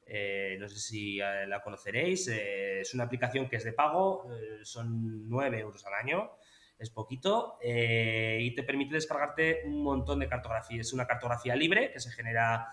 Eh, 0.07 0.57
no 0.59 0.69
sé 0.69 0.79
si 0.79 1.21
eh, 1.21 1.47
la 1.47 1.63
conoceréis. 1.63 2.29
es 2.29 2.95
una 2.95 3.05
aplicación 3.05 3.49
que 3.49 3.57
es 3.57 3.65
de 3.65 3.73
pago, 3.73 4.29
son 4.63 5.29
9 5.29 5.61
euros 5.61 5.87
al 5.87 5.95
año, 5.95 6.33
es 6.79 6.91
poquito, 6.91 7.59
y 7.63 8.55
te 8.55 8.63
permite 8.63 8.95
descargarte 8.95 9.63
un 9.67 9.83
montón 9.83 10.19
de 10.19 10.29
cartografías. 10.29 10.87
Es 10.87 10.93
una 10.93 11.07
cartografía 11.07 11.55
libre 11.55 11.93
que 11.93 12.01
se 12.01 12.11
genera 12.11 12.67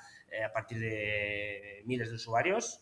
a 0.46 0.54
partir 0.54 0.80
de 0.80 1.84
miles 1.86 2.10
de 2.10 2.16
usuarios 2.16 2.82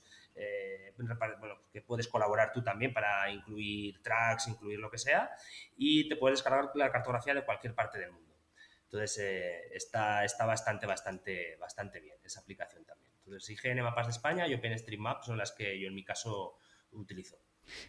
bueno, 0.97 1.57
que 1.71 1.81
puedes 1.81 2.07
colaborar 2.07 2.51
tú 2.53 2.63
también 2.63 2.93
para 2.93 3.29
incluir 3.29 4.01
tracks, 4.01 4.47
incluir 4.47 4.79
lo 4.79 4.89
que 4.89 4.97
sea, 4.97 5.29
y 5.75 6.07
te 6.07 6.15
puedes 6.15 6.39
descargar 6.39 6.71
la 6.75 6.91
cartografía 6.91 7.33
de 7.33 7.43
cualquier 7.43 7.75
parte 7.75 7.99
del 7.99 8.11
mundo. 8.11 8.35
Entonces 8.83 9.17
eh, 9.19 9.61
está, 9.73 10.23
está 10.23 10.45
bastante, 10.45 10.85
bastante, 10.85 11.57
bastante 11.57 11.99
bien 11.99 12.17
esa 12.23 12.41
aplicación 12.41 12.85
también. 12.85 13.11
Entonces 13.17 13.49
IGN 13.49 13.81
Mapas 13.81 14.07
de 14.07 14.11
España 14.11 14.47
y 14.47 14.53
OpenStreetMap 14.53 15.23
son 15.23 15.37
las 15.37 15.51
que 15.51 15.79
yo 15.79 15.87
en 15.87 15.95
mi 15.95 16.03
caso 16.03 16.57
utilizo. 16.91 17.37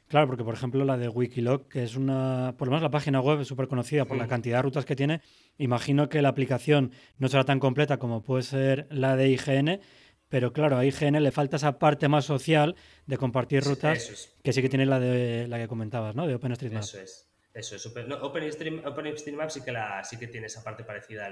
Claro, 0.08 0.26
porque 0.26 0.44
por 0.44 0.54
ejemplo 0.54 0.84
la 0.84 0.96
de 0.96 1.08
Wikiloc, 1.08 1.68
que 1.68 1.82
es 1.82 1.96
una, 1.96 2.54
por 2.56 2.68
lo 2.68 2.72
menos 2.72 2.82
la 2.82 2.90
página 2.90 3.20
web 3.20 3.40
es 3.40 3.48
súper 3.48 3.68
conocida 3.68 4.04
por 4.04 4.16
la 4.16 4.24
mm. 4.24 4.28
cantidad 4.28 4.58
de 4.58 4.62
rutas 4.62 4.84
que 4.84 4.96
tiene, 4.96 5.20
imagino 5.58 6.08
que 6.08 6.22
la 6.22 6.30
aplicación 6.30 6.92
no 7.18 7.28
será 7.28 7.44
tan 7.44 7.60
completa 7.60 7.98
como 7.98 8.22
puede 8.22 8.42
ser 8.42 8.86
la 8.90 9.16
de 9.16 9.28
IGN, 9.28 9.80
pero 10.28 10.52
claro, 10.52 10.76
a 10.76 10.84
IGN 10.84 11.22
le 11.22 11.30
falta 11.30 11.56
esa 11.56 11.78
parte 11.78 12.08
más 12.08 12.24
social 12.24 12.74
de 13.06 13.16
compartir 13.16 13.62
rutas 13.62 14.34
que 14.42 14.52
sí 14.52 14.62
que 14.62 14.68
tiene 14.68 14.86
la 14.86 14.98
de 14.98 15.46
la 15.48 15.58
que 15.58 15.68
comentabas, 15.68 16.14
¿no? 16.14 16.26
De 16.26 16.34
OpenStreetMap. 16.34 16.82
Eso 16.82 17.00
es. 17.00 17.28
Eso 17.54 17.76
es. 17.76 17.86
OpenStreetMap 17.86 19.50
sí 19.50 19.62
que, 19.62 19.72
la, 19.72 20.04
sí 20.04 20.18
que 20.18 20.26
tiene 20.26 20.48
esa 20.48 20.62
parte 20.62 20.84
parecida 20.84 21.30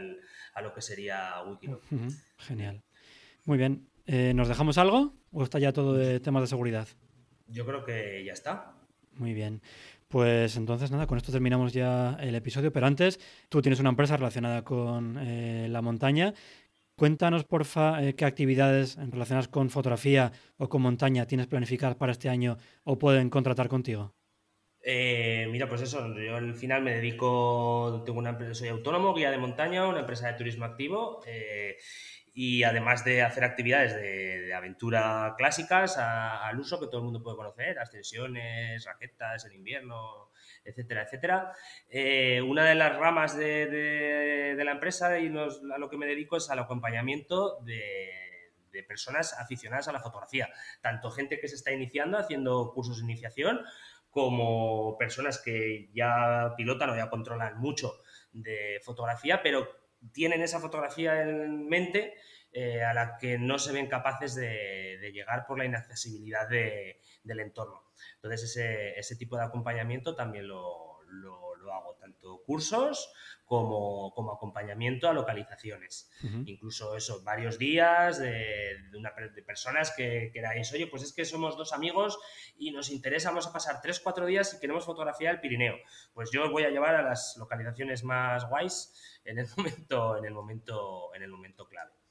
a 0.55 0.63
lo 0.63 0.73
que 0.73 0.81
sería 0.81 1.43
Wikiloc. 1.47 1.83
Genial. 2.39 2.83
Muy 3.45 3.59
bien. 3.59 3.89
Eh, 4.07 4.33
¿Nos 4.35 4.49
dejamos 4.49 4.79
algo 4.79 5.15
o 5.33 5.43
está 5.43 5.59
ya 5.59 5.73
todo 5.73 5.95
de 5.95 6.21
temas 6.21 6.43
de 6.43 6.47
seguridad? 6.47 6.89
Yo 7.49 7.67
creo 7.67 7.85
que 7.85 8.25
ya 8.25 8.33
está. 8.33 8.75
Muy 9.13 9.35
bien. 9.35 9.61
Pues 10.09 10.57
entonces 10.57 10.91
nada, 10.91 11.07
con 11.07 11.19
esto 11.19 11.33
terminamos 11.33 11.73
ya 11.73 12.17
el 12.21 12.35
episodio, 12.35 12.73
pero 12.73 12.87
antes 12.87 13.19
tú 13.49 13.61
tienes 13.61 13.81
una 13.81 13.89
empresa 13.89 14.17
relacionada 14.17 14.63
con 14.63 15.19
eh, 15.19 15.67
la 15.69 15.83
montaña 15.83 16.35
Cuéntanos, 16.97 17.45
porfa, 17.45 18.05
eh, 18.05 18.15
qué 18.15 18.25
actividades 18.25 18.97
relacionadas 18.97 19.49
con 19.49 19.69
fotografía 19.69 20.31
o 20.59 20.69
con 20.69 20.83
montaña 20.83 21.27
tienes 21.27 21.49
planificadas 21.49 21.97
para 21.97 22.13
este 22.13 22.29
año 22.29 22.57
o 22.85 22.99
pueden 22.99 23.31
contratar 23.31 23.69
contigo. 23.69 24.15
Eh, 24.81 25.49
mira, 25.51 25.67
pues 25.69 25.81
eso, 25.81 26.15
yo 26.17 26.37
al 26.37 26.55
final 26.55 26.83
me 26.83 26.95
dedico, 26.95 28.03
tengo 28.07 28.19
una 28.19 28.31
empresa, 28.31 28.55
soy 28.55 28.69
autónomo, 28.69 29.15
guía 29.15 29.31
de 29.31 29.39
montaña, 29.39 29.89
una 29.89 30.01
empresa 30.01 30.29
de 30.29 30.35
turismo 30.35 30.67
activo 30.67 31.21
eh, 31.27 31.79
y 32.33 32.63
además 32.63 33.05
de 33.05 33.23
hacer 33.23 33.43
actividades 33.45 33.95
de, 33.95 34.53
aventura 34.55 35.35
clásicas 35.37 35.99
al 35.99 36.61
uso 36.61 36.79
que 36.79 36.87
todo 36.87 36.99
el 36.99 37.05
mundo 37.05 37.23
puede 37.23 37.37
conocer, 37.37 37.77
ascensiones, 37.79 38.85
raquetas 38.85 39.45
en 39.47 39.55
invierno, 39.55 40.31
etcétera, 40.65 41.03
etcétera. 41.03 41.53
Eh, 41.89 42.41
una 42.43 42.65
de 42.65 42.75
las 42.75 42.97
ramas 42.97 43.37
de, 43.37 44.61
la 44.65 44.73
empresa 44.73 45.19
y 45.19 45.29
a 45.29 45.79
lo 45.79 45.89
que 45.91 45.97
me 45.97 46.07
dedico 46.07 46.37
es 46.37 46.51
al 46.51 46.59
acompañamiento 46.59 47.61
de, 47.61 48.21
personas 48.89 49.39
aficionadas 49.39 49.87
a 49.87 49.93
la 49.93 50.01
fotografía, 50.01 50.49
tanto 50.83 51.09
gente 51.13 51.39
que 51.39 51.47
se 51.47 51.55
está 51.55 51.71
iniciando 51.71 52.19
haciendo 52.19 52.73
cursos 52.75 52.99
de 52.99 53.05
iniciación, 53.05 53.61
como 54.11 54.99
personas 54.99 55.39
que 55.39 55.91
ya 55.95 56.55
pilotan 56.57 56.91
o 56.91 56.97
ya 56.97 57.09
controlan 57.09 57.57
mucho 57.61 57.95
de 58.33 58.81
fotografía, 58.83 59.43
pero 59.45 59.69
tienen 60.13 60.43
esa 60.43 60.59
fotografía 60.59 61.23
en 61.23 61.69
mente 61.69 62.15
eh, 62.57 62.85
a 62.85 62.95
la 62.95 63.19
que 63.19 63.37
no 63.37 63.59
se 63.59 63.73
ven 63.73 63.89
capaces 63.89 64.37
de, 64.37 65.11
llegar 65.13 65.45
por 65.45 65.59
la 65.59 65.65
inaccesibilidad 65.65 66.49
del 66.49 67.41
entorno. 67.41 67.83
Entonces, 68.15 68.57
ese, 68.97 69.17
tipo 69.17 69.37
de 69.37 69.43
acompañamiento 69.43 70.15
también 70.15 70.47
lo, 70.47 71.01
hago, 71.73 71.97
tanto 71.97 72.45
cursos 72.47 73.13
como, 73.45 74.33
acompañamiento 74.33 75.09
a 75.09 75.13
localizaciones. 75.13 76.13
Incluso 76.47 76.97
eso, 76.97 77.25
varios 77.25 77.59
días 77.59 78.21
de, 78.21 78.79
de, 78.93 79.43
personas 79.43 79.93
que 79.97 80.31
queráis, 80.33 80.73
oye, 80.73 80.87
pues 80.87 81.03
es 81.03 81.13
que 81.13 81.25
somos 81.25 81.57
dos 81.57 81.73
amigos 81.73 82.21
y 82.57 82.71
nos 82.71 82.89
interesa, 82.89 83.31
vamos 83.31 83.49
a 83.49 83.53
pasar 83.53 83.81
tres, 83.83 83.99
cuatro 83.99 84.27
días 84.27 84.55
y 84.55 84.61
queremos 84.61 84.85
fotografiar 84.85 85.35
el 85.35 85.41
Pirineo. 85.41 85.75
Pues 86.13 86.31
yo 86.31 86.45
os 86.45 86.53
voy 86.53 86.63
a 86.63 86.71
llevar 86.71 86.95
a 86.95 87.03
las 87.03 87.35
localizaciones 87.37 88.05
más 88.05 88.49
guays 88.49 89.21
en 89.25 89.41
el 89.41 89.49
momento, 89.57 90.17
en 90.19 90.25
el 90.25 90.35
momento, 90.35 91.13
en 91.17 91.25
el 91.25 91.31
momento 91.31 91.67
clave. 91.67 92.04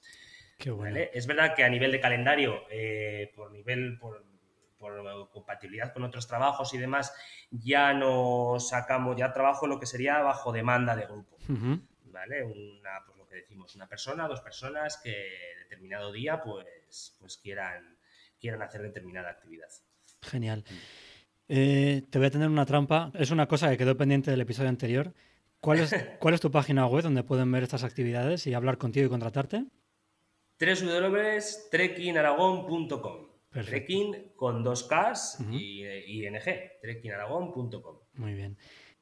Es 1.13 1.27
verdad 1.27 1.55
que 1.55 1.63
a 1.63 1.69
nivel 1.69 1.91
de 1.91 1.99
calendario, 1.99 2.63
eh, 2.69 3.31
por 3.35 3.51
nivel, 3.51 3.97
por 3.99 4.23
por 4.83 5.29
compatibilidad 5.29 5.93
con 5.93 6.03
otros 6.03 6.27
trabajos 6.27 6.73
y 6.73 6.77
demás, 6.77 7.13
ya 7.51 7.93
no 7.93 8.57
sacamos, 8.59 9.15
ya 9.15 9.31
trabajo 9.31 9.65
en 9.65 9.69
lo 9.69 9.79
que 9.79 9.85
sería 9.85 10.19
bajo 10.19 10.51
demanda 10.51 10.93
de 10.93 11.05
grupo. 11.05 11.37
¿Vale? 12.05 12.43
Una, 12.43 13.05
pues 13.05 13.17
lo 13.17 13.25
que 13.25 13.37
decimos, 13.37 13.73
una 13.75 13.87
persona, 13.87 14.27
dos 14.27 14.41
personas 14.41 14.99
que 15.01 15.29
determinado 15.59 16.11
día 16.11 16.41
pues, 16.43 17.15
pues 17.17 17.37
quieran, 17.37 17.97
quieran 18.39 18.61
hacer 18.61 18.81
determinada 18.81 19.29
actividad. 19.29 19.69
Genial. 20.21 20.65
Eh, 21.47 22.03
te 22.09 22.17
voy 22.17 22.27
a 22.27 22.31
tener 22.31 22.49
una 22.49 22.65
trampa. 22.65 23.09
Es 23.13 23.31
una 23.31 23.47
cosa 23.47 23.69
que 23.69 23.77
quedó 23.77 23.95
pendiente 23.95 24.31
del 24.31 24.41
episodio 24.41 24.69
anterior. 24.69 25.13
¿Cuál 25.61 25.79
es, 25.79 25.95
¿Cuál 26.19 26.33
es 26.33 26.41
tu 26.41 26.51
página 26.51 26.85
web 26.87 27.03
donde 27.03 27.23
pueden 27.23 27.49
ver 27.53 27.63
estas 27.63 27.85
actividades 27.85 28.47
y 28.47 28.53
hablar 28.53 28.77
contigo 28.77 29.05
y 29.05 29.09
contratarte? 29.09 29.65
www.trekkingaragón.com 30.59 33.33
Trekking 33.61 34.31
con 34.35 34.63
dos 34.63 34.89
Ks 34.89 35.37
y 35.51 35.83
ING, 35.83 36.39
trekkingaragón.com. 36.81 37.99
Muy 38.15 38.33
bien. 38.33 38.57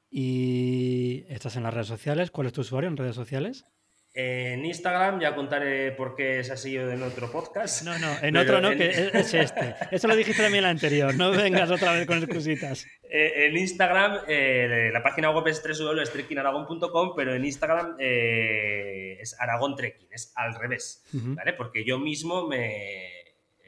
¿Y 0.09 1.23
estás 1.29 1.55
en 1.55 1.63
las 1.63 1.73
redes 1.73 1.87
sociales? 1.87 2.31
¿Cuál 2.31 2.47
es 2.47 2.53
tu 2.53 2.61
usuario 2.61 2.89
en 2.89 2.97
redes 2.97 3.15
sociales? 3.15 3.65
En 4.13 4.65
Instagram 4.65 5.21
ya 5.21 5.33
contaré 5.33 5.93
por 5.93 6.17
qué 6.17 6.39
es 6.39 6.51
así 6.51 6.75
en 6.75 7.01
otro 7.01 7.31
podcast. 7.31 7.83
No, 7.83 7.97
no, 7.97 8.13
en 8.21 8.35
otro 8.35 8.59
no, 8.59 8.71
que 8.71 8.89
es 8.89 9.33
este. 9.33 9.75
Eso 9.89 10.09
lo 10.09 10.17
dijiste 10.17 10.43
también 10.43 10.65
en 10.65 10.69
el 10.69 10.75
anterior, 10.75 11.15
no 11.15 11.31
vengas 11.31 11.71
otra 11.71 11.93
vez 11.93 12.05
con 12.05 12.17
excusitas. 12.17 12.85
Eh, 13.03 13.45
en 13.45 13.57
Instagram, 13.57 14.19
eh, 14.27 14.89
la 14.91 15.01
página 15.01 15.31
web 15.31 15.47
es 15.47 15.63
www.trekkingaragón.com, 15.63 17.13
pero 17.15 17.33
en 17.33 17.45
Instagram 17.45 17.95
eh, 17.99 18.90
es 19.21 19.39
Aragón 19.39 19.75
Trekking, 19.75 20.07
es 20.11 20.33
al 20.35 20.55
revés, 20.55 21.03
¿vale? 21.13 21.53
Porque 21.53 21.85
yo 21.85 21.99
mismo 21.99 22.47
me 22.47 23.21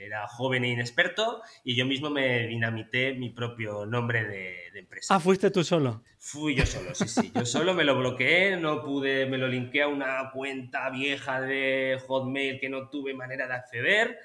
era 0.06 0.28
joven 0.28 0.64
e 0.64 0.70
inexperto 0.70 1.42
y 1.64 1.76
yo 1.76 1.86
mismo 1.86 2.10
me 2.10 2.48
dinamité 2.48 3.14
mi 3.14 3.30
propio 3.30 3.86
nombre 3.86 4.26
de, 4.26 4.64
empresa. 4.74 5.16
Ah, 5.16 5.20
fuiste 5.20 5.52
tú 5.52 5.64
solo. 5.64 6.04
Fui 6.18 6.56
yo 6.56 6.66
solo, 6.66 6.96
sí, 6.96 7.08
sí. 7.08 7.32
Yo 7.34 7.46
solo 7.46 7.74
me 7.74 7.84
lo 7.84 7.98
bloqueé, 7.98 8.58
no 8.58 8.84
pude, 8.84 9.26
me 9.28 9.38
lo 9.38 9.48
linké 9.48 9.84
a 9.84 9.88
una 9.88 10.32
cuenta 10.32 10.90
vieja 10.90 11.42
de 11.42 12.02
Hotmail 12.08 12.60
que 12.60 12.70
no 12.70 12.90
tuve 12.90 13.14
manera 13.14 13.48
de 13.48 13.54
acceder 13.54 14.20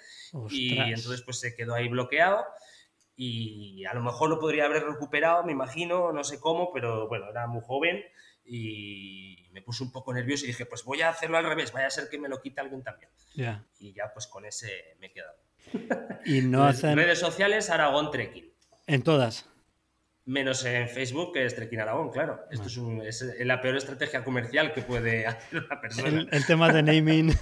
y 0.51 0.79
entonces 0.79 1.23
pues 1.23 1.39
se 1.41 1.55
quedó 1.55 1.75
ahí 1.75 1.89
bloqueado 1.89 2.45
y 3.15 3.85
a 3.85 3.95
lo 3.95 4.03
mejor 4.03 4.31
lo 4.31 4.39
podría 4.39 4.67
haber 4.67 4.85
recuperado, 4.85 5.43
me 5.43 5.51
imagino, 5.51 6.13
no 6.13 6.23
sé 6.23 6.39
cómo, 6.39 6.73
pero 6.73 7.09
bueno, 7.09 7.29
era 7.31 7.49
muy 7.49 7.63
joven 7.67 8.05
y 8.49 9.49
me 9.53 9.63
puse 9.63 9.83
un 9.83 9.93
poco 9.93 10.13
nervioso 10.13 10.45
y 10.45 10.49
dije, 10.49 10.67
pues 10.67 10.85
voy 10.85 11.03
a 11.03 11.11
hacerlo 11.11 11.39
al 11.39 11.45
revés, 11.45 11.73
vaya 11.73 11.87
a 11.87 11.91
ser 11.91 12.09
que 12.09 12.19
me 12.19 12.29
lo 12.29 12.41
quite 12.41 12.61
alguien 12.61 12.83
también. 12.83 13.11
Y 13.79 13.93
ya 13.93 14.13
pues 14.13 14.27
con 14.27 14.45
ese 14.45 14.97
me 15.01 15.09
he 15.09 15.13
quedado. 15.13 15.37
Y 16.25 16.43
no 16.43 16.65
hacen... 16.65 16.97
Redes 16.97 17.19
sociales, 17.19 17.71
Aragón 17.71 18.11
Trekking. 18.11 18.53
En 18.87 19.03
todas. 19.03 19.47
Menos 20.25 20.65
en 20.65 20.89
Facebook, 20.89 21.33
que 21.33 21.47
es 21.47 21.55
Trekking 21.55 21.81
Aragón, 21.81 22.11
claro. 22.11 22.41
Esto 22.51 22.69
es, 23.03 23.25
la 23.41 23.61
peor 23.61 23.77
estrategia 23.77 24.25
comercial 24.25 24.73
que 24.73 24.83
puede 24.83 25.27
hacer 25.27 25.65
una 25.65 25.81
persona. 25.81 26.27
El, 26.31 26.47
tema 26.47 26.73
de 26.73 26.83
naming. 26.83 27.33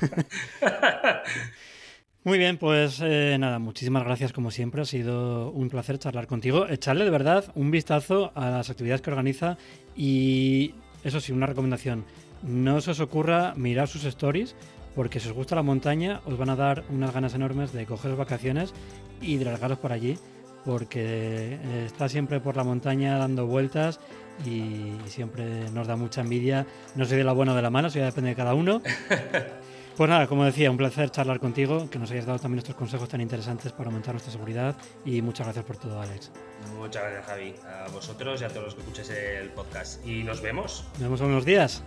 Muy 2.24 2.38
bien, 2.38 2.58
pues 2.58 3.00
eh, 3.04 3.36
nada, 3.38 3.60
muchísimas 3.60 4.04
gracias 4.04 4.32
como 4.32 4.50
siempre. 4.50 4.82
Ha 4.82 4.84
sido 4.84 5.50
un 5.50 5.68
placer 5.68 5.98
charlar 5.98 6.26
contigo. 6.26 6.66
Echarle 6.68 7.04
de 7.04 7.10
verdad 7.10 7.52
un 7.54 7.70
vistazo 7.70 8.32
a 8.34 8.50
las 8.50 8.70
actividades 8.70 9.00
que 9.00 9.10
organiza 9.10 9.58
y 9.94 10.74
eso 11.06 11.20
sí, 11.20 11.32
una 11.32 11.46
recomendación. 11.46 12.04
No 12.42 12.80
se 12.80 12.90
os 12.90 13.00
ocurra 13.00 13.54
mirar 13.56 13.88
sus 13.88 14.04
stories 14.04 14.56
porque 14.94 15.20
si 15.20 15.28
os 15.28 15.34
gusta 15.34 15.54
la 15.54 15.62
montaña 15.62 16.20
os 16.24 16.36
van 16.36 16.50
a 16.50 16.56
dar 16.56 16.82
unas 16.90 17.12
ganas 17.12 17.34
enormes 17.34 17.72
de 17.72 17.86
coger 17.86 18.16
vacaciones 18.16 18.72
y 19.20 19.36
de 19.36 19.44
largaros 19.44 19.78
por 19.78 19.92
allí, 19.92 20.18
porque 20.64 21.58
eh, 21.62 21.82
está 21.86 22.08
siempre 22.08 22.40
por 22.40 22.56
la 22.56 22.64
montaña 22.64 23.18
dando 23.18 23.46
vueltas 23.46 24.00
y 24.44 24.96
siempre 25.06 25.70
nos 25.70 25.86
da 25.86 25.96
mucha 25.96 26.22
envidia. 26.22 26.66
No 26.94 27.04
soy 27.04 27.18
de 27.18 27.24
la 27.24 27.32
buena 27.32 27.52
o 27.52 27.54
de 27.54 27.62
la 27.62 27.70
mala, 27.70 27.88
eso 27.88 27.98
ya 27.98 28.06
depende 28.06 28.30
de 28.30 28.36
cada 28.36 28.54
uno. 28.54 28.82
Pues 29.96 30.10
nada, 30.10 30.26
como 30.26 30.44
decía, 30.44 30.70
un 30.70 30.76
placer 30.76 31.10
charlar 31.10 31.40
contigo, 31.40 31.88
que 31.88 31.98
nos 31.98 32.10
hayas 32.10 32.26
dado 32.26 32.38
también 32.38 32.58
estos 32.58 32.74
consejos 32.74 33.08
tan 33.08 33.22
interesantes 33.22 33.72
para 33.72 33.88
aumentar 33.88 34.12
nuestra 34.12 34.30
seguridad 34.30 34.76
y 35.06 35.22
muchas 35.22 35.46
gracias 35.46 35.64
por 35.64 35.78
todo, 35.78 35.98
Alex. 36.02 36.30
Muchas 36.76 37.02
gracias, 37.02 37.26
Javi, 37.26 37.54
a 37.66 37.90
vosotros 37.90 38.42
y 38.42 38.44
a 38.44 38.48
todos 38.48 38.64
los 38.64 38.74
que 38.74 38.80
escuchéis 38.82 39.08
el 39.10 39.48
podcast. 39.50 40.06
Y 40.06 40.22
nos 40.22 40.42
vemos. 40.42 40.84
Nos 40.92 41.02
vemos 41.02 41.20
en 41.22 41.26
unos 41.28 41.46
días. 41.46 41.82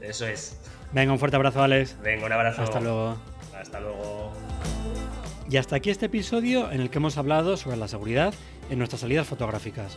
Eso 0.00 0.26
es. 0.26 0.58
Venga, 0.90 1.12
un 1.12 1.18
fuerte 1.20 1.36
abrazo, 1.36 1.62
Alex. 1.62 1.96
Venga, 2.02 2.26
un 2.26 2.32
abrazo. 2.32 2.62
Hasta 2.62 2.80
luego. 2.80 3.16
Hasta 3.56 3.78
luego. 3.78 4.32
Y 5.48 5.56
hasta 5.56 5.76
aquí 5.76 5.90
este 5.90 6.06
episodio 6.06 6.72
en 6.72 6.80
el 6.80 6.90
que 6.90 6.98
hemos 6.98 7.18
hablado 7.18 7.56
sobre 7.56 7.76
la 7.76 7.86
seguridad 7.86 8.34
en 8.68 8.78
nuestras 8.78 9.02
salidas 9.02 9.28
fotográficas. 9.28 9.96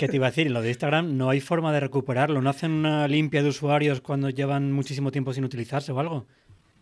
¿Qué 0.00 0.08
te 0.08 0.16
iba 0.16 0.28
a 0.28 0.30
decir? 0.30 0.46
En 0.46 0.54
lo 0.54 0.62
de 0.62 0.70
Instagram 0.70 1.18
no 1.18 1.28
hay 1.28 1.40
forma 1.40 1.74
de 1.74 1.80
recuperarlo. 1.80 2.40
¿No 2.40 2.48
hacen 2.48 2.70
una 2.70 3.06
limpia 3.06 3.42
de 3.42 3.50
usuarios 3.50 4.00
cuando 4.00 4.30
llevan 4.30 4.72
muchísimo 4.72 5.12
tiempo 5.12 5.34
sin 5.34 5.44
utilizarse 5.44 5.92
o 5.92 6.00
algo? 6.00 6.26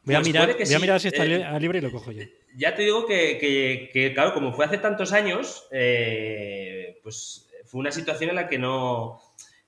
Voy 0.05 0.15
a, 0.15 0.21
mirar, 0.21 0.55
voy 0.57 0.75
a 0.75 0.79
mirar 0.79 1.01
si 1.01 1.09
está 1.09 1.25
eh, 1.25 1.59
libre 1.59 1.79
y 1.79 1.81
lo 1.81 1.91
cojo 1.91 2.13
yo. 2.13 2.23
Ya 2.55 2.77
te 2.77 2.83
digo 2.83 3.07
que, 3.07 4.13
claro, 4.15 4.35
como 4.35 4.53
fue 4.53 4.67
hace 4.67 4.79
tantos 4.79 5.13
años, 5.13 5.67
eh, 5.73 7.01
pues 7.03 7.49
fue 7.65 7.81
una 7.81 7.91
situación 7.91 8.31
en 8.31 8.37
la 8.37 8.47
que 8.47 8.57
no, 8.57 9.21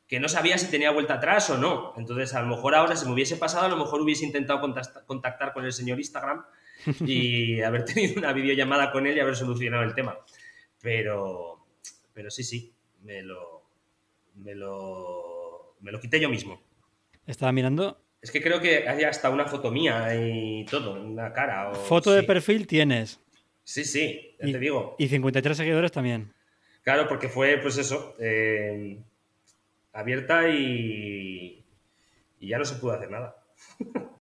que 0.06 0.20
no 0.20 0.28
sabía 0.28 0.56
si 0.56 0.70
tenía 0.70 0.92
vuelta 0.92 1.14
atrás 1.14 1.50
o 1.50 1.58
no. 1.58 1.92
Entonces, 1.96 2.32
a 2.34 2.42
lo 2.42 2.46
mejor 2.46 2.76
ahora 2.76 2.94
se 2.94 3.04
me 3.06 3.14
hubiese 3.14 3.36
pasado, 3.36 3.66
a 3.66 3.68
lo 3.68 3.76
mejor 3.76 4.00
hubiese 4.00 4.24
intentado 4.24 4.60
contactar 5.06 5.52
con 5.52 5.64
el 5.64 5.72
señor 5.72 5.98
Instagram 5.98 6.44
y 7.04 7.60
haber 7.62 7.84
tenido 7.84 8.14
una 8.16 8.32
videollamada 8.32 8.92
con 8.92 9.08
él 9.08 9.16
y 9.16 9.20
haber 9.20 9.34
solucionado 9.34 9.82
el 9.82 9.96
tema. 9.96 10.16
Pero, 10.80 11.66
pero 12.14 12.30
sí, 12.30 12.44
sí, 12.44 12.76
me 13.02 13.22
lo, 13.22 13.62
me 14.34 14.54
lo, 14.54 15.76
me 15.80 15.92
lo 15.92 16.00
quité 16.00 16.20
yo 16.20 16.28
mismo. 16.28 16.62
Estaba 17.26 17.52
mirando. 17.52 18.00
Es 18.22 18.30
que 18.30 18.42
creo 18.42 18.60
que 18.60 18.88
hay 18.88 19.04
hasta 19.04 19.30
una 19.30 19.46
foto 19.46 19.70
mía 19.70 20.14
y 20.14 20.64
todo, 20.66 21.02
una 21.02 21.32
cara. 21.32 21.72
foto 21.74 22.12
de 22.12 22.22
perfil 22.22 22.66
tienes. 22.66 23.20
Sí, 23.64 23.84
sí, 23.84 24.36
ya 24.38 24.52
te 24.52 24.58
digo. 24.58 24.96
Y 24.98 25.08
53 25.08 25.56
seguidores 25.56 25.92
también. 25.92 26.32
Claro, 26.82 27.08
porque 27.08 27.28
fue, 27.28 27.58
pues 27.58 27.78
eso, 27.78 28.16
eh, 28.18 28.98
abierta 29.92 30.48
y, 30.48 31.64
y 32.40 32.48
ya 32.48 32.58
no 32.58 32.64
se 32.64 32.76
pudo 32.76 32.92
hacer 32.92 33.10
nada. 33.10 33.36